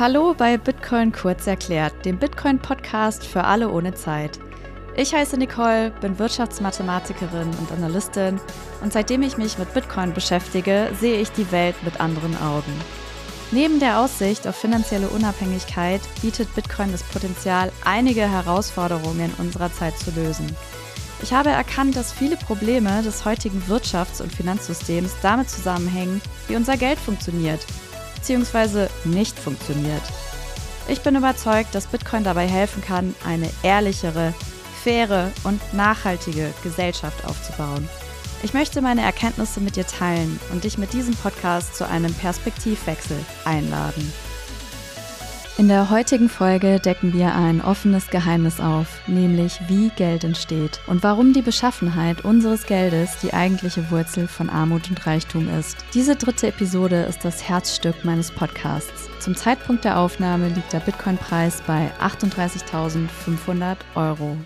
Hallo 0.00 0.32
bei 0.32 0.56
Bitcoin 0.56 1.10
kurz 1.10 1.48
erklärt, 1.48 2.04
dem 2.04 2.18
Bitcoin-Podcast 2.18 3.26
für 3.26 3.42
alle 3.42 3.68
ohne 3.68 3.94
Zeit. 3.94 4.38
Ich 4.94 5.12
heiße 5.12 5.36
Nicole, 5.36 5.90
bin 6.00 6.20
Wirtschaftsmathematikerin 6.20 7.48
und 7.58 7.72
Analystin 7.72 8.38
und 8.80 8.92
seitdem 8.92 9.22
ich 9.22 9.38
mich 9.38 9.58
mit 9.58 9.74
Bitcoin 9.74 10.14
beschäftige, 10.14 10.92
sehe 11.00 11.20
ich 11.20 11.32
die 11.32 11.50
Welt 11.50 11.74
mit 11.82 11.98
anderen 12.00 12.40
Augen. 12.40 12.72
Neben 13.50 13.80
der 13.80 13.98
Aussicht 13.98 14.46
auf 14.46 14.54
finanzielle 14.54 15.08
Unabhängigkeit 15.08 16.02
bietet 16.22 16.54
Bitcoin 16.54 16.92
das 16.92 17.02
Potenzial, 17.02 17.72
einige 17.84 18.30
Herausforderungen 18.30 19.34
unserer 19.38 19.72
Zeit 19.72 19.98
zu 19.98 20.12
lösen. 20.12 20.46
Ich 21.22 21.32
habe 21.32 21.50
erkannt, 21.50 21.96
dass 21.96 22.12
viele 22.12 22.36
Probleme 22.36 23.02
des 23.02 23.24
heutigen 23.24 23.64
Wirtschafts- 23.68 24.22
und 24.22 24.32
Finanzsystems 24.32 25.16
damit 25.22 25.50
zusammenhängen, 25.50 26.20
wie 26.46 26.54
unser 26.54 26.76
Geld 26.76 27.00
funktioniert 27.00 27.66
bzw. 28.28 28.88
nicht 29.04 29.38
funktioniert. 29.38 30.02
Ich 30.86 31.00
bin 31.00 31.16
überzeugt, 31.16 31.74
dass 31.74 31.86
Bitcoin 31.86 32.24
dabei 32.24 32.46
helfen 32.46 32.82
kann, 32.82 33.14
eine 33.24 33.48
ehrlichere, 33.62 34.34
faire 34.82 35.30
und 35.44 35.60
nachhaltige 35.74 36.52
Gesellschaft 36.62 37.24
aufzubauen. 37.24 37.88
Ich 38.42 38.54
möchte 38.54 38.80
meine 38.80 39.02
Erkenntnisse 39.02 39.60
mit 39.60 39.76
dir 39.76 39.86
teilen 39.86 40.38
und 40.52 40.64
dich 40.64 40.78
mit 40.78 40.92
diesem 40.92 41.14
Podcast 41.16 41.74
zu 41.74 41.88
einem 41.88 42.14
Perspektivwechsel 42.14 43.18
einladen. 43.44 44.12
In 45.58 45.66
der 45.66 45.90
heutigen 45.90 46.28
Folge 46.28 46.78
decken 46.78 47.12
wir 47.12 47.34
ein 47.34 47.60
offenes 47.60 48.10
Geheimnis 48.10 48.60
auf, 48.60 49.00
nämlich 49.08 49.58
wie 49.66 49.88
Geld 49.88 50.22
entsteht 50.22 50.78
und 50.86 51.02
warum 51.02 51.32
die 51.32 51.42
Beschaffenheit 51.42 52.24
unseres 52.24 52.64
Geldes 52.64 53.18
die 53.22 53.34
eigentliche 53.34 53.90
Wurzel 53.90 54.28
von 54.28 54.50
Armut 54.50 54.88
und 54.88 55.04
Reichtum 55.04 55.48
ist. 55.58 55.78
Diese 55.94 56.14
dritte 56.14 56.46
Episode 56.46 57.02
ist 57.02 57.24
das 57.24 57.48
Herzstück 57.48 58.04
meines 58.04 58.30
Podcasts. 58.30 59.10
Zum 59.18 59.34
Zeitpunkt 59.34 59.84
der 59.84 59.98
Aufnahme 59.98 60.48
liegt 60.48 60.72
der 60.72 60.78
Bitcoin-Preis 60.78 61.60
bei 61.66 61.90
38.500 62.00 63.78
Euro. 63.96 64.36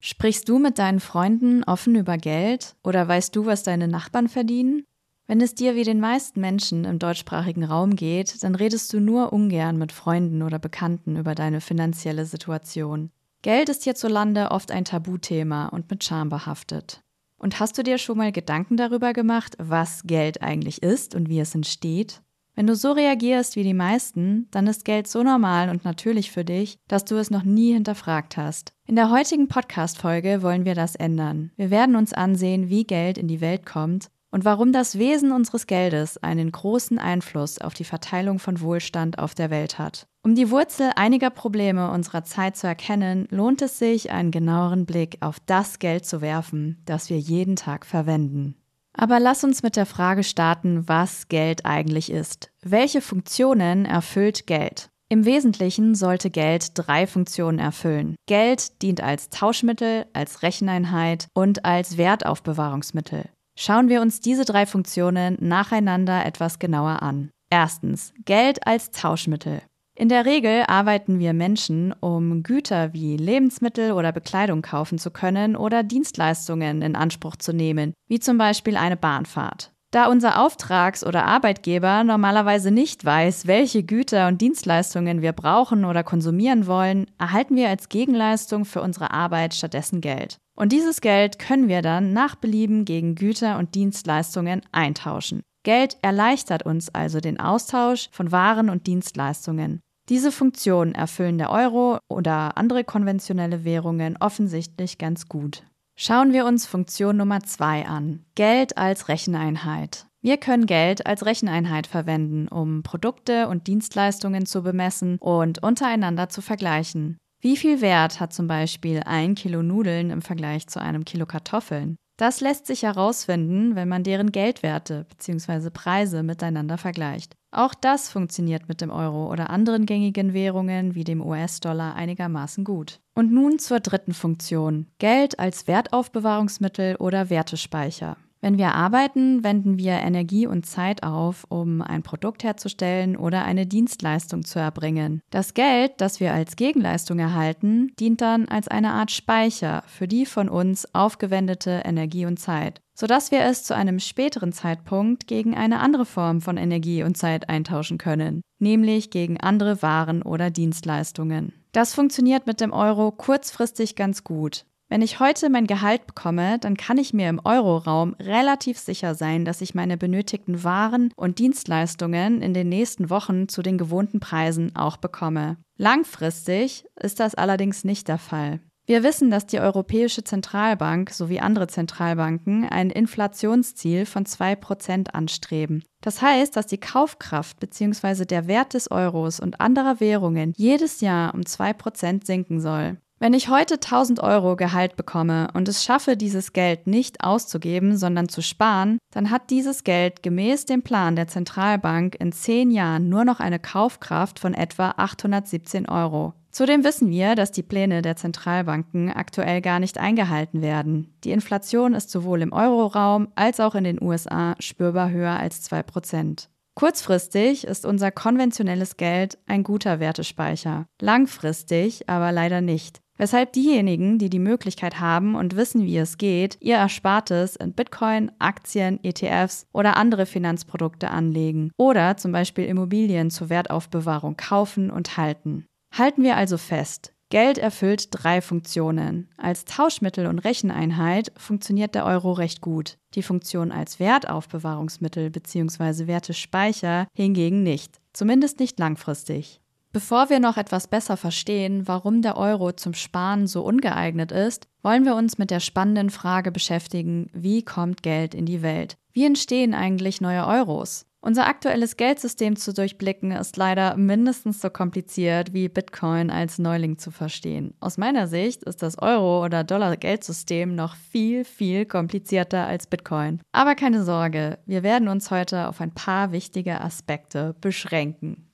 Sprichst 0.00 0.46
du 0.50 0.58
mit 0.58 0.78
deinen 0.78 1.00
Freunden 1.00 1.64
offen 1.64 1.94
über 1.94 2.18
Geld 2.18 2.74
oder 2.84 3.08
weißt 3.08 3.34
du, 3.34 3.46
was 3.46 3.62
deine 3.62 3.88
Nachbarn 3.88 4.28
verdienen? 4.28 4.84
Wenn 5.30 5.40
es 5.40 5.54
dir 5.54 5.76
wie 5.76 5.84
den 5.84 6.00
meisten 6.00 6.40
Menschen 6.40 6.84
im 6.84 6.98
deutschsprachigen 6.98 7.62
Raum 7.62 7.94
geht, 7.94 8.42
dann 8.42 8.56
redest 8.56 8.92
du 8.92 8.98
nur 8.98 9.32
ungern 9.32 9.78
mit 9.78 9.92
Freunden 9.92 10.42
oder 10.42 10.58
Bekannten 10.58 11.14
über 11.14 11.36
deine 11.36 11.60
finanzielle 11.60 12.26
Situation. 12.26 13.12
Geld 13.42 13.68
ist 13.68 13.84
hierzulande 13.84 14.50
oft 14.50 14.72
ein 14.72 14.84
Tabuthema 14.84 15.66
und 15.66 15.88
mit 15.88 16.02
Scham 16.02 16.30
behaftet. 16.30 17.04
Und 17.38 17.60
hast 17.60 17.78
du 17.78 17.84
dir 17.84 17.98
schon 17.98 18.18
mal 18.18 18.32
Gedanken 18.32 18.76
darüber 18.76 19.12
gemacht, 19.12 19.54
was 19.60 20.02
Geld 20.02 20.42
eigentlich 20.42 20.82
ist 20.82 21.14
und 21.14 21.28
wie 21.28 21.38
es 21.38 21.54
entsteht? 21.54 22.22
Wenn 22.56 22.66
du 22.66 22.74
so 22.74 22.90
reagierst 22.90 23.54
wie 23.54 23.62
die 23.62 23.72
meisten, 23.72 24.48
dann 24.50 24.66
ist 24.66 24.84
Geld 24.84 25.06
so 25.06 25.22
normal 25.22 25.68
und 25.68 25.84
natürlich 25.84 26.32
für 26.32 26.44
dich, 26.44 26.76
dass 26.88 27.04
du 27.04 27.14
es 27.14 27.30
noch 27.30 27.44
nie 27.44 27.72
hinterfragt 27.72 28.36
hast. 28.36 28.72
In 28.84 28.96
der 28.96 29.12
heutigen 29.12 29.46
Podcast-Folge 29.46 30.42
wollen 30.42 30.64
wir 30.64 30.74
das 30.74 30.96
ändern. 30.96 31.52
Wir 31.54 31.70
werden 31.70 31.94
uns 31.94 32.12
ansehen, 32.12 32.68
wie 32.68 32.82
Geld 32.82 33.16
in 33.16 33.28
die 33.28 33.40
Welt 33.40 33.64
kommt 33.64 34.10
und 34.30 34.44
warum 34.44 34.72
das 34.72 34.98
Wesen 34.98 35.32
unseres 35.32 35.66
Geldes 35.66 36.18
einen 36.18 36.52
großen 36.52 36.98
Einfluss 36.98 37.60
auf 37.60 37.74
die 37.74 37.84
Verteilung 37.84 38.38
von 38.38 38.60
Wohlstand 38.60 39.18
auf 39.18 39.34
der 39.34 39.50
Welt 39.50 39.78
hat. 39.78 40.06
Um 40.22 40.34
die 40.34 40.50
Wurzel 40.50 40.90
einiger 40.96 41.30
Probleme 41.30 41.90
unserer 41.90 42.24
Zeit 42.24 42.56
zu 42.56 42.66
erkennen, 42.66 43.26
lohnt 43.30 43.62
es 43.62 43.78
sich, 43.78 44.10
einen 44.10 44.30
genaueren 44.30 44.86
Blick 44.86 45.16
auf 45.20 45.38
das 45.46 45.78
Geld 45.78 46.04
zu 46.04 46.20
werfen, 46.20 46.82
das 46.84 47.10
wir 47.10 47.18
jeden 47.18 47.56
Tag 47.56 47.86
verwenden. 47.86 48.54
Aber 48.92 49.20
lass 49.20 49.44
uns 49.44 49.62
mit 49.62 49.76
der 49.76 49.86
Frage 49.86 50.24
starten, 50.24 50.88
was 50.88 51.28
Geld 51.28 51.64
eigentlich 51.64 52.10
ist. 52.10 52.50
Welche 52.62 53.00
Funktionen 53.00 53.86
erfüllt 53.86 54.46
Geld? 54.46 54.90
Im 55.08 55.24
Wesentlichen 55.24 55.94
sollte 55.94 56.30
Geld 56.30 56.72
drei 56.74 57.06
Funktionen 57.06 57.58
erfüllen. 57.58 58.14
Geld 58.26 58.82
dient 58.82 59.00
als 59.00 59.28
Tauschmittel, 59.28 60.06
als 60.12 60.42
Recheneinheit 60.42 61.26
und 61.34 61.64
als 61.64 61.96
Wertaufbewahrungsmittel. 61.96 63.24
Schauen 63.62 63.90
wir 63.90 64.00
uns 64.00 64.20
diese 64.20 64.46
drei 64.46 64.64
Funktionen 64.64 65.36
nacheinander 65.38 66.24
etwas 66.24 66.58
genauer 66.58 67.02
an. 67.02 67.28
Erstens, 67.50 68.14
Geld 68.24 68.66
als 68.66 68.90
Tauschmittel. 68.90 69.60
In 69.94 70.08
der 70.08 70.24
Regel 70.24 70.64
arbeiten 70.66 71.18
wir 71.18 71.34
Menschen, 71.34 71.92
um 72.00 72.42
Güter 72.42 72.94
wie 72.94 73.18
Lebensmittel 73.18 73.92
oder 73.92 74.12
Bekleidung 74.12 74.62
kaufen 74.62 74.96
zu 74.96 75.10
können 75.10 75.56
oder 75.56 75.82
Dienstleistungen 75.82 76.80
in 76.80 76.96
Anspruch 76.96 77.36
zu 77.36 77.52
nehmen, 77.52 77.92
wie 78.08 78.18
zum 78.18 78.38
Beispiel 78.38 78.78
eine 78.78 78.96
Bahnfahrt. 78.96 79.72
Da 79.90 80.06
unser 80.06 80.40
Auftrags- 80.40 81.04
oder 81.04 81.26
Arbeitgeber 81.26 82.02
normalerweise 82.02 82.70
nicht 82.70 83.04
weiß, 83.04 83.46
welche 83.46 83.82
Güter 83.82 84.28
und 84.28 84.40
Dienstleistungen 84.40 85.20
wir 85.20 85.32
brauchen 85.32 85.84
oder 85.84 86.02
konsumieren 86.02 86.66
wollen, 86.66 87.10
erhalten 87.18 87.56
wir 87.56 87.68
als 87.68 87.90
Gegenleistung 87.90 88.64
für 88.64 88.80
unsere 88.80 89.10
Arbeit 89.10 89.52
stattdessen 89.52 90.00
Geld. 90.00 90.38
Und 90.60 90.72
dieses 90.72 91.00
Geld 91.00 91.38
können 91.38 91.68
wir 91.68 91.80
dann 91.80 92.12
nach 92.12 92.34
Belieben 92.34 92.84
gegen 92.84 93.14
Güter 93.14 93.58
und 93.58 93.74
Dienstleistungen 93.74 94.60
eintauschen. 94.72 95.40
Geld 95.62 95.96
erleichtert 96.02 96.66
uns 96.66 96.94
also 96.94 97.18
den 97.20 97.40
Austausch 97.40 98.10
von 98.12 98.30
Waren 98.30 98.68
und 98.68 98.86
Dienstleistungen. 98.86 99.80
Diese 100.10 100.30
Funktion 100.30 100.94
erfüllen 100.94 101.38
der 101.38 101.50
Euro 101.50 101.98
oder 102.10 102.58
andere 102.58 102.84
konventionelle 102.84 103.64
Währungen 103.64 104.18
offensichtlich 104.20 104.98
ganz 104.98 105.28
gut. 105.30 105.62
Schauen 105.96 106.34
wir 106.34 106.44
uns 106.44 106.66
Funktion 106.66 107.16
Nummer 107.16 107.40
zwei 107.40 107.86
an. 107.86 108.26
Geld 108.34 108.76
als 108.76 109.08
Recheneinheit. 109.08 110.08
Wir 110.20 110.36
können 110.36 110.66
Geld 110.66 111.06
als 111.06 111.24
Recheneinheit 111.24 111.86
verwenden, 111.86 112.48
um 112.48 112.82
Produkte 112.82 113.48
und 113.48 113.66
Dienstleistungen 113.66 114.44
zu 114.44 114.62
bemessen 114.62 115.16
und 115.20 115.62
untereinander 115.62 116.28
zu 116.28 116.42
vergleichen. 116.42 117.16
Wie 117.42 117.56
viel 117.56 117.80
Wert 117.80 118.20
hat 118.20 118.34
zum 118.34 118.46
Beispiel 118.46 119.00
ein 119.06 119.34
Kilo 119.34 119.62
Nudeln 119.62 120.10
im 120.10 120.20
Vergleich 120.20 120.66
zu 120.66 120.78
einem 120.78 121.06
Kilo 121.06 121.24
Kartoffeln? 121.24 121.96
Das 122.18 122.42
lässt 122.42 122.66
sich 122.66 122.82
herausfinden, 122.82 123.76
wenn 123.76 123.88
man 123.88 124.02
deren 124.02 124.30
Geldwerte 124.30 125.06
bzw. 125.08 125.70
Preise 125.70 126.22
miteinander 126.22 126.76
vergleicht. 126.76 127.32
Auch 127.50 127.72
das 127.72 128.10
funktioniert 128.10 128.68
mit 128.68 128.82
dem 128.82 128.90
Euro 128.90 129.32
oder 129.32 129.48
anderen 129.48 129.86
gängigen 129.86 130.34
Währungen 130.34 130.94
wie 130.94 131.04
dem 131.04 131.22
US-Dollar 131.22 131.94
einigermaßen 131.94 132.62
gut. 132.62 133.00
Und 133.14 133.32
nun 133.32 133.58
zur 133.58 133.80
dritten 133.80 134.12
Funktion. 134.12 134.88
Geld 134.98 135.38
als 135.38 135.66
Wertaufbewahrungsmittel 135.66 136.96
oder 136.96 137.30
Wertespeicher. 137.30 138.18
Wenn 138.42 138.56
wir 138.56 138.74
arbeiten, 138.74 139.44
wenden 139.44 139.76
wir 139.76 139.92
Energie 139.92 140.46
und 140.46 140.64
Zeit 140.64 141.02
auf, 141.02 141.44
um 141.50 141.82
ein 141.82 142.02
Produkt 142.02 142.42
herzustellen 142.42 143.16
oder 143.16 143.44
eine 143.44 143.66
Dienstleistung 143.66 144.44
zu 144.46 144.58
erbringen. 144.58 145.20
Das 145.30 145.52
Geld, 145.52 145.92
das 145.98 146.20
wir 146.20 146.32
als 146.32 146.56
Gegenleistung 146.56 147.18
erhalten, 147.18 147.92
dient 148.00 148.22
dann 148.22 148.48
als 148.48 148.66
eine 148.68 148.92
Art 148.92 149.10
Speicher 149.10 149.82
für 149.86 150.08
die 150.08 150.24
von 150.24 150.48
uns 150.48 150.94
aufgewendete 150.94 151.82
Energie 151.84 152.24
und 152.24 152.38
Zeit, 152.38 152.80
sodass 152.94 153.30
wir 153.30 153.40
es 153.40 153.64
zu 153.64 153.76
einem 153.76 153.98
späteren 153.98 154.52
Zeitpunkt 154.52 155.26
gegen 155.26 155.54
eine 155.54 155.80
andere 155.80 156.06
Form 156.06 156.40
von 156.40 156.56
Energie 156.56 157.02
und 157.02 157.18
Zeit 157.18 157.50
eintauschen 157.50 157.98
können, 157.98 158.40
nämlich 158.58 159.10
gegen 159.10 159.38
andere 159.38 159.82
Waren 159.82 160.22
oder 160.22 160.50
Dienstleistungen. 160.50 161.52
Das 161.72 161.94
funktioniert 161.94 162.46
mit 162.46 162.60
dem 162.62 162.72
Euro 162.72 163.12
kurzfristig 163.12 163.96
ganz 163.96 164.24
gut. 164.24 164.64
Wenn 164.92 165.02
ich 165.02 165.20
heute 165.20 165.50
mein 165.50 165.68
Gehalt 165.68 166.08
bekomme, 166.08 166.58
dann 166.58 166.76
kann 166.76 166.98
ich 166.98 167.14
mir 167.14 167.28
im 167.28 167.40
Euroraum 167.44 168.16
relativ 168.18 168.76
sicher 168.76 169.14
sein, 169.14 169.44
dass 169.44 169.60
ich 169.60 169.72
meine 169.72 169.96
benötigten 169.96 170.64
Waren 170.64 171.12
und 171.14 171.38
Dienstleistungen 171.38 172.42
in 172.42 172.54
den 172.54 172.68
nächsten 172.68 173.08
Wochen 173.08 173.48
zu 173.48 173.62
den 173.62 173.78
gewohnten 173.78 174.18
Preisen 174.18 174.74
auch 174.74 174.96
bekomme. 174.96 175.58
Langfristig 175.76 176.86
ist 177.00 177.20
das 177.20 177.36
allerdings 177.36 177.84
nicht 177.84 178.08
der 178.08 178.18
Fall. 178.18 178.58
Wir 178.84 179.04
wissen, 179.04 179.30
dass 179.30 179.46
die 179.46 179.60
Europäische 179.60 180.24
Zentralbank 180.24 181.10
sowie 181.10 181.38
andere 181.38 181.68
Zentralbanken 181.68 182.64
ein 182.68 182.90
Inflationsziel 182.90 184.06
von 184.06 184.24
2% 184.24 185.10
anstreben. 185.10 185.84
Das 186.00 186.20
heißt, 186.20 186.56
dass 186.56 186.66
die 186.66 186.80
Kaufkraft 186.80 187.60
bzw. 187.60 188.24
der 188.24 188.48
Wert 188.48 188.74
des 188.74 188.90
Euros 188.90 189.38
und 189.38 189.60
anderer 189.60 190.00
Währungen 190.00 190.52
jedes 190.56 191.00
Jahr 191.00 191.32
um 191.32 191.42
2% 191.42 192.26
sinken 192.26 192.60
soll. 192.60 192.98
Wenn 193.22 193.34
ich 193.34 193.50
heute 193.50 193.74
1000 193.74 194.20
Euro 194.20 194.56
Gehalt 194.56 194.96
bekomme 194.96 195.48
und 195.52 195.68
es 195.68 195.84
schaffe, 195.84 196.16
dieses 196.16 196.54
Geld 196.54 196.86
nicht 196.86 197.22
auszugeben, 197.22 197.98
sondern 197.98 198.30
zu 198.30 198.40
sparen, 198.40 198.96
dann 199.12 199.30
hat 199.30 199.50
dieses 199.50 199.84
Geld 199.84 200.22
gemäß 200.22 200.64
dem 200.64 200.80
Plan 200.80 201.16
der 201.16 201.26
Zentralbank 201.26 202.16
in 202.18 202.32
10 202.32 202.70
Jahren 202.70 203.10
nur 203.10 203.26
noch 203.26 203.38
eine 203.38 203.58
Kaufkraft 203.58 204.38
von 204.38 204.54
etwa 204.54 204.94
817 204.96 205.86
Euro. 205.86 206.32
Zudem 206.50 206.82
wissen 206.82 207.10
wir, 207.10 207.34
dass 207.34 207.52
die 207.52 207.62
Pläne 207.62 208.00
der 208.00 208.16
Zentralbanken 208.16 209.12
aktuell 209.12 209.60
gar 209.60 209.80
nicht 209.80 209.98
eingehalten 209.98 210.62
werden. 210.62 211.12
Die 211.22 211.32
Inflation 211.32 211.92
ist 211.92 212.08
sowohl 212.08 212.40
im 212.40 212.54
Euroraum 212.54 213.28
als 213.34 213.60
auch 213.60 213.74
in 213.74 213.84
den 213.84 214.02
USA 214.02 214.54
spürbar 214.60 215.10
höher 215.10 215.38
als 215.38 215.70
2%. 215.70 216.48
Kurzfristig 216.74 217.66
ist 217.66 217.84
unser 217.84 218.10
konventionelles 218.10 218.96
Geld 218.96 219.36
ein 219.46 219.64
guter 219.64 220.00
Wertespeicher, 220.00 220.86
langfristig 220.98 222.08
aber 222.08 222.32
leider 222.32 222.62
nicht. 222.62 223.00
Weshalb 223.20 223.52
diejenigen, 223.52 224.16
die 224.16 224.30
die 224.30 224.38
Möglichkeit 224.38 224.98
haben 224.98 225.34
und 225.34 225.54
wissen, 225.54 225.84
wie 225.84 225.98
es 225.98 226.16
geht, 226.16 226.56
ihr 226.60 226.76
Erspartes 226.76 227.54
in 227.54 227.74
Bitcoin, 227.74 228.32
Aktien, 228.38 228.98
ETFs 229.04 229.66
oder 229.74 229.98
andere 229.98 230.24
Finanzprodukte 230.24 231.10
anlegen 231.10 231.70
oder 231.76 232.16
zum 232.16 232.32
Beispiel 232.32 232.64
Immobilien 232.64 233.30
zur 233.30 233.50
Wertaufbewahrung 233.50 234.38
kaufen 234.38 234.90
und 234.90 235.18
halten. 235.18 235.66
Halten 235.94 236.22
wir 236.22 236.38
also 236.38 236.56
fest, 236.56 237.12
Geld 237.28 237.58
erfüllt 237.58 238.08
drei 238.10 238.40
Funktionen. 238.40 239.28
Als 239.36 239.66
Tauschmittel 239.66 240.24
und 240.26 240.38
Recheneinheit 240.38 241.30
funktioniert 241.36 241.94
der 241.94 242.06
Euro 242.06 242.32
recht 242.32 242.62
gut. 242.62 242.96
Die 243.14 243.22
Funktion 243.22 243.70
als 243.70 244.00
Wertaufbewahrungsmittel 244.00 245.28
bzw. 245.28 246.06
Wertespeicher 246.06 247.06
hingegen 247.12 247.62
nicht, 247.64 248.00
zumindest 248.14 248.60
nicht 248.60 248.78
langfristig. 248.78 249.60
Bevor 249.92 250.30
wir 250.30 250.38
noch 250.38 250.56
etwas 250.56 250.86
besser 250.86 251.16
verstehen, 251.16 251.88
warum 251.88 252.22
der 252.22 252.36
Euro 252.36 252.70
zum 252.70 252.94
Sparen 252.94 253.48
so 253.48 253.62
ungeeignet 253.62 254.30
ist, 254.30 254.68
wollen 254.82 255.04
wir 255.04 255.16
uns 255.16 255.36
mit 255.36 255.50
der 255.50 255.58
spannenden 255.58 256.10
Frage 256.10 256.52
beschäftigen, 256.52 257.28
wie 257.32 257.64
kommt 257.64 258.04
Geld 258.04 258.32
in 258.32 258.46
die 258.46 258.62
Welt? 258.62 258.96
Wie 259.12 259.24
entstehen 259.24 259.74
eigentlich 259.74 260.20
neue 260.20 260.46
Euros? 260.46 261.06
Unser 261.22 261.48
aktuelles 261.48 261.96
Geldsystem 261.96 262.54
zu 262.56 262.72
durchblicken 262.72 263.32
ist 263.32 263.56
leider 263.56 263.96
mindestens 263.96 264.60
so 264.60 264.70
kompliziert 264.70 265.52
wie 265.52 265.68
Bitcoin 265.68 266.30
als 266.30 266.58
Neuling 266.58 266.96
zu 266.96 267.10
verstehen. 267.10 267.74
Aus 267.80 267.98
meiner 267.98 268.26
Sicht 268.26 268.62
ist 268.62 268.82
das 268.82 268.96
Euro- 268.96 269.44
oder 269.44 269.64
Dollar-Geldsystem 269.64 270.74
noch 270.74 270.94
viel, 270.94 271.44
viel 271.44 271.84
komplizierter 271.84 272.66
als 272.66 272.86
Bitcoin. 272.86 273.42
Aber 273.52 273.74
keine 273.74 274.04
Sorge, 274.04 274.60
wir 274.64 274.82
werden 274.82 275.08
uns 275.08 275.30
heute 275.30 275.68
auf 275.68 275.80
ein 275.82 275.92
paar 275.92 276.32
wichtige 276.32 276.80
Aspekte 276.80 277.54
beschränken. 277.60 278.49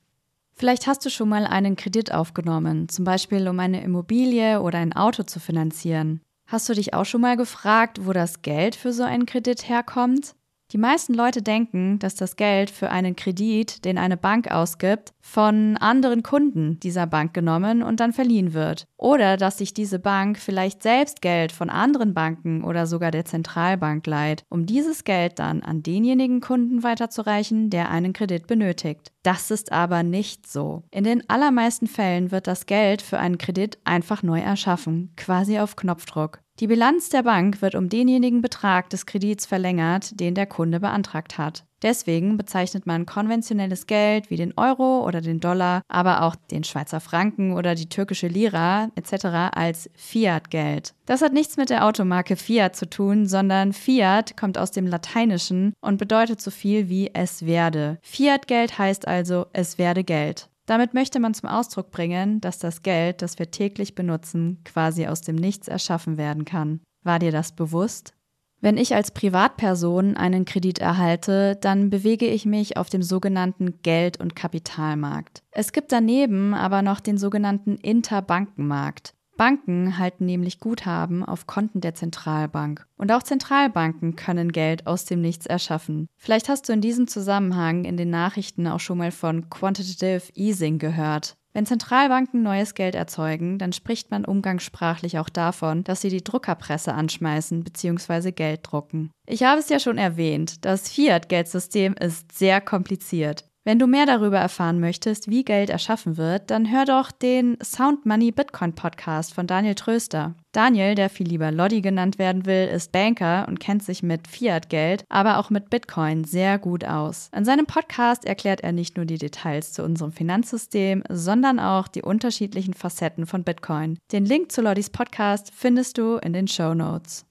Vielleicht 0.58 0.86
hast 0.86 1.04
du 1.04 1.10
schon 1.10 1.28
mal 1.28 1.46
einen 1.46 1.76
Kredit 1.76 2.12
aufgenommen, 2.12 2.88
zum 2.88 3.04
Beispiel 3.04 3.46
um 3.46 3.60
eine 3.60 3.82
Immobilie 3.84 4.62
oder 4.62 4.78
ein 4.78 4.94
Auto 4.94 5.22
zu 5.22 5.38
finanzieren. 5.38 6.22
Hast 6.46 6.66
du 6.68 6.72
dich 6.72 6.94
auch 6.94 7.04
schon 7.04 7.20
mal 7.20 7.36
gefragt, 7.36 8.06
wo 8.06 8.14
das 8.14 8.40
Geld 8.40 8.74
für 8.74 8.94
so 8.94 9.02
einen 9.02 9.26
Kredit 9.26 9.68
herkommt? 9.68 10.34
Die 10.76 10.82
meisten 10.82 11.14
Leute 11.14 11.40
denken, 11.40 11.98
dass 12.00 12.16
das 12.16 12.36
Geld 12.36 12.68
für 12.68 12.90
einen 12.90 13.16
Kredit, 13.16 13.86
den 13.86 13.96
eine 13.96 14.18
Bank 14.18 14.50
ausgibt, 14.50 15.14
von 15.22 15.78
anderen 15.78 16.22
Kunden 16.22 16.78
dieser 16.80 17.06
Bank 17.06 17.32
genommen 17.32 17.82
und 17.82 17.98
dann 17.98 18.12
verliehen 18.12 18.52
wird. 18.52 18.84
Oder 18.98 19.38
dass 19.38 19.56
sich 19.56 19.72
diese 19.72 19.98
Bank 19.98 20.36
vielleicht 20.36 20.82
selbst 20.82 21.22
Geld 21.22 21.52
von 21.52 21.70
anderen 21.70 22.12
Banken 22.12 22.62
oder 22.62 22.86
sogar 22.86 23.10
der 23.10 23.24
Zentralbank 23.24 24.06
leiht, 24.06 24.44
um 24.50 24.66
dieses 24.66 25.04
Geld 25.04 25.38
dann 25.38 25.62
an 25.62 25.82
denjenigen 25.82 26.42
Kunden 26.42 26.82
weiterzureichen, 26.82 27.70
der 27.70 27.90
einen 27.90 28.12
Kredit 28.12 28.46
benötigt. 28.46 29.12
Das 29.22 29.50
ist 29.50 29.72
aber 29.72 30.02
nicht 30.02 30.46
so. 30.46 30.82
In 30.90 31.04
den 31.04 31.26
allermeisten 31.30 31.86
Fällen 31.86 32.32
wird 32.32 32.46
das 32.46 32.66
Geld 32.66 33.00
für 33.00 33.18
einen 33.18 33.38
Kredit 33.38 33.78
einfach 33.84 34.22
neu 34.22 34.40
erschaffen, 34.40 35.14
quasi 35.16 35.58
auf 35.58 35.74
Knopfdruck. 35.74 36.40
Die 36.58 36.68
Bilanz 36.68 37.10
der 37.10 37.22
Bank 37.22 37.60
wird 37.60 37.74
um 37.74 37.90
denjenigen 37.90 38.40
Betrag 38.40 38.88
des 38.88 39.04
Kredits 39.04 39.44
verlängert, 39.44 40.18
den 40.18 40.34
der 40.34 40.46
Kunde 40.46 40.80
beantragt 40.80 41.36
hat. 41.36 41.66
Deswegen 41.82 42.38
bezeichnet 42.38 42.86
man 42.86 43.04
konventionelles 43.04 43.86
Geld 43.86 44.30
wie 44.30 44.36
den 44.36 44.54
Euro 44.56 45.06
oder 45.06 45.20
den 45.20 45.38
Dollar, 45.38 45.82
aber 45.86 46.22
auch 46.22 46.34
den 46.34 46.64
Schweizer 46.64 47.00
Franken 47.00 47.52
oder 47.52 47.74
die 47.74 47.90
türkische 47.90 48.28
Lira 48.28 48.88
etc. 48.94 49.26
als 49.54 49.90
Fiat-Geld. 49.94 50.94
Das 51.04 51.20
hat 51.20 51.34
nichts 51.34 51.58
mit 51.58 51.68
der 51.68 51.84
Automarke 51.84 52.36
Fiat 52.36 52.74
zu 52.74 52.88
tun, 52.88 53.26
sondern 53.26 53.74
Fiat 53.74 54.38
kommt 54.38 54.56
aus 54.56 54.70
dem 54.70 54.86
Lateinischen 54.86 55.74
und 55.82 55.98
bedeutet 55.98 56.40
so 56.40 56.50
viel 56.50 56.88
wie 56.88 57.10
es 57.12 57.44
werde. 57.44 57.98
Fiat-Geld 58.00 58.78
heißt 58.78 59.06
also 59.06 59.44
es 59.52 59.76
werde 59.76 60.04
Geld. 60.04 60.48
Damit 60.66 60.94
möchte 60.94 61.20
man 61.20 61.32
zum 61.32 61.48
Ausdruck 61.48 61.90
bringen, 61.90 62.40
dass 62.40 62.58
das 62.58 62.82
Geld, 62.82 63.22
das 63.22 63.38
wir 63.38 63.50
täglich 63.50 63.94
benutzen, 63.94 64.60
quasi 64.64 65.06
aus 65.06 65.20
dem 65.20 65.36
Nichts 65.36 65.68
erschaffen 65.68 66.18
werden 66.18 66.44
kann. 66.44 66.80
War 67.04 67.20
dir 67.20 67.32
das 67.32 67.52
bewusst? 67.52 68.14
Wenn 68.60 68.78
ich 68.78 68.94
als 68.94 69.10
Privatperson 69.12 70.16
einen 70.16 70.44
Kredit 70.44 70.78
erhalte, 70.78 71.56
dann 71.60 71.90
bewege 71.90 72.26
ich 72.26 72.46
mich 72.46 72.76
auf 72.76 72.88
dem 72.88 73.02
sogenannten 73.02 73.80
Geld- 73.82 74.18
und 74.18 74.34
Kapitalmarkt. 74.34 75.42
Es 75.52 75.72
gibt 75.72 75.92
daneben 75.92 76.54
aber 76.54 76.82
noch 76.82 77.00
den 77.00 77.18
sogenannten 77.18 77.76
Interbankenmarkt. 77.76 79.14
Banken 79.36 79.98
halten 79.98 80.24
nämlich 80.24 80.60
Guthaben 80.60 81.24
auf 81.24 81.46
Konten 81.46 81.80
der 81.80 81.94
Zentralbank. 81.94 82.86
Und 82.96 83.12
auch 83.12 83.22
Zentralbanken 83.22 84.16
können 84.16 84.52
Geld 84.52 84.86
aus 84.86 85.04
dem 85.04 85.20
Nichts 85.20 85.46
erschaffen. 85.46 86.08
Vielleicht 86.16 86.48
hast 86.48 86.68
du 86.68 86.72
in 86.72 86.80
diesem 86.80 87.06
Zusammenhang 87.06 87.84
in 87.84 87.96
den 87.96 88.10
Nachrichten 88.10 88.66
auch 88.66 88.80
schon 88.80 88.98
mal 88.98 89.10
von 89.12 89.50
Quantitative 89.50 90.32
Easing 90.34 90.78
gehört. 90.78 91.36
Wenn 91.56 91.64
Zentralbanken 91.64 92.42
neues 92.42 92.74
Geld 92.74 92.94
erzeugen, 92.94 93.56
dann 93.58 93.72
spricht 93.72 94.10
man 94.10 94.26
umgangssprachlich 94.26 95.18
auch 95.18 95.30
davon, 95.30 95.84
dass 95.84 96.02
sie 96.02 96.10
die 96.10 96.22
Druckerpresse 96.22 96.92
anschmeißen 96.92 97.64
bzw. 97.64 98.32
Geld 98.32 98.60
drucken. 98.62 99.10
Ich 99.26 99.42
habe 99.42 99.60
es 99.60 99.70
ja 99.70 99.80
schon 99.80 99.96
erwähnt, 99.96 100.66
das 100.66 100.90
Fiat-Geldsystem 100.90 101.94
ist 101.94 102.36
sehr 102.36 102.60
kompliziert. 102.60 103.45
Wenn 103.66 103.80
du 103.80 103.88
mehr 103.88 104.06
darüber 104.06 104.38
erfahren 104.38 104.78
möchtest, 104.78 105.28
wie 105.28 105.42
Geld 105.42 105.70
erschaffen 105.70 106.16
wird, 106.16 106.52
dann 106.52 106.70
hör 106.70 106.84
doch 106.84 107.10
den 107.10 107.58
Sound 107.60 108.06
Money 108.06 108.30
Bitcoin 108.30 108.76
Podcast 108.76 109.34
von 109.34 109.48
Daniel 109.48 109.74
Tröster. 109.74 110.36
Daniel, 110.52 110.94
der 110.94 111.10
viel 111.10 111.26
lieber 111.26 111.50
Lodi 111.50 111.80
genannt 111.80 112.20
werden 112.20 112.46
will, 112.46 112.68
ist 112.68 112.92
Banker 112.92 113.44
und 113.48 113.58
kennt 113.58 113.82
sich 113.82 114.04
mit 114.04 114.28
Fiat-Geld, 114.28 115.02
aber 115.08 115.38
auch 115.38 115.50
mit 115.50 115.68
Bitcoin 115.68 116.22
sehr 116.22 116.60
gut 116.60 116.84
aus. 116.84 117.28
In 117.36 117.44
seinem 117.44 117.66
Podcast 117.66 118.24
erklärt 118.24 118.60
er 118.60 118.70
nicht 118.70 118.96
nur 118.96 119.04
die 119.04 119.18
Details 119.18 119.72
zu 119.72 119.82
unserem 119.82 120.12
Finanzsystem, 120.12 121.02
sondern 121.08 121.58
auch 121.58 121.88
die 121.88 122.02
unterschiedlichen 122.02 122.72
Facetten 122.72 123.26
von 123.26 123.42
Bitcoin. 123.42 123.98
Den 124.12 124.26
Link 124.26 124.52
zu 124.52 124.62
Lodis 124.62 124.90
Podcast 124.90 125.50
findest 125.52 125.98
du 125.98 126.18
in 126.18 126.34
den 126.34 126.46
Show 126.46 126.72
Notes. 126.72 127.26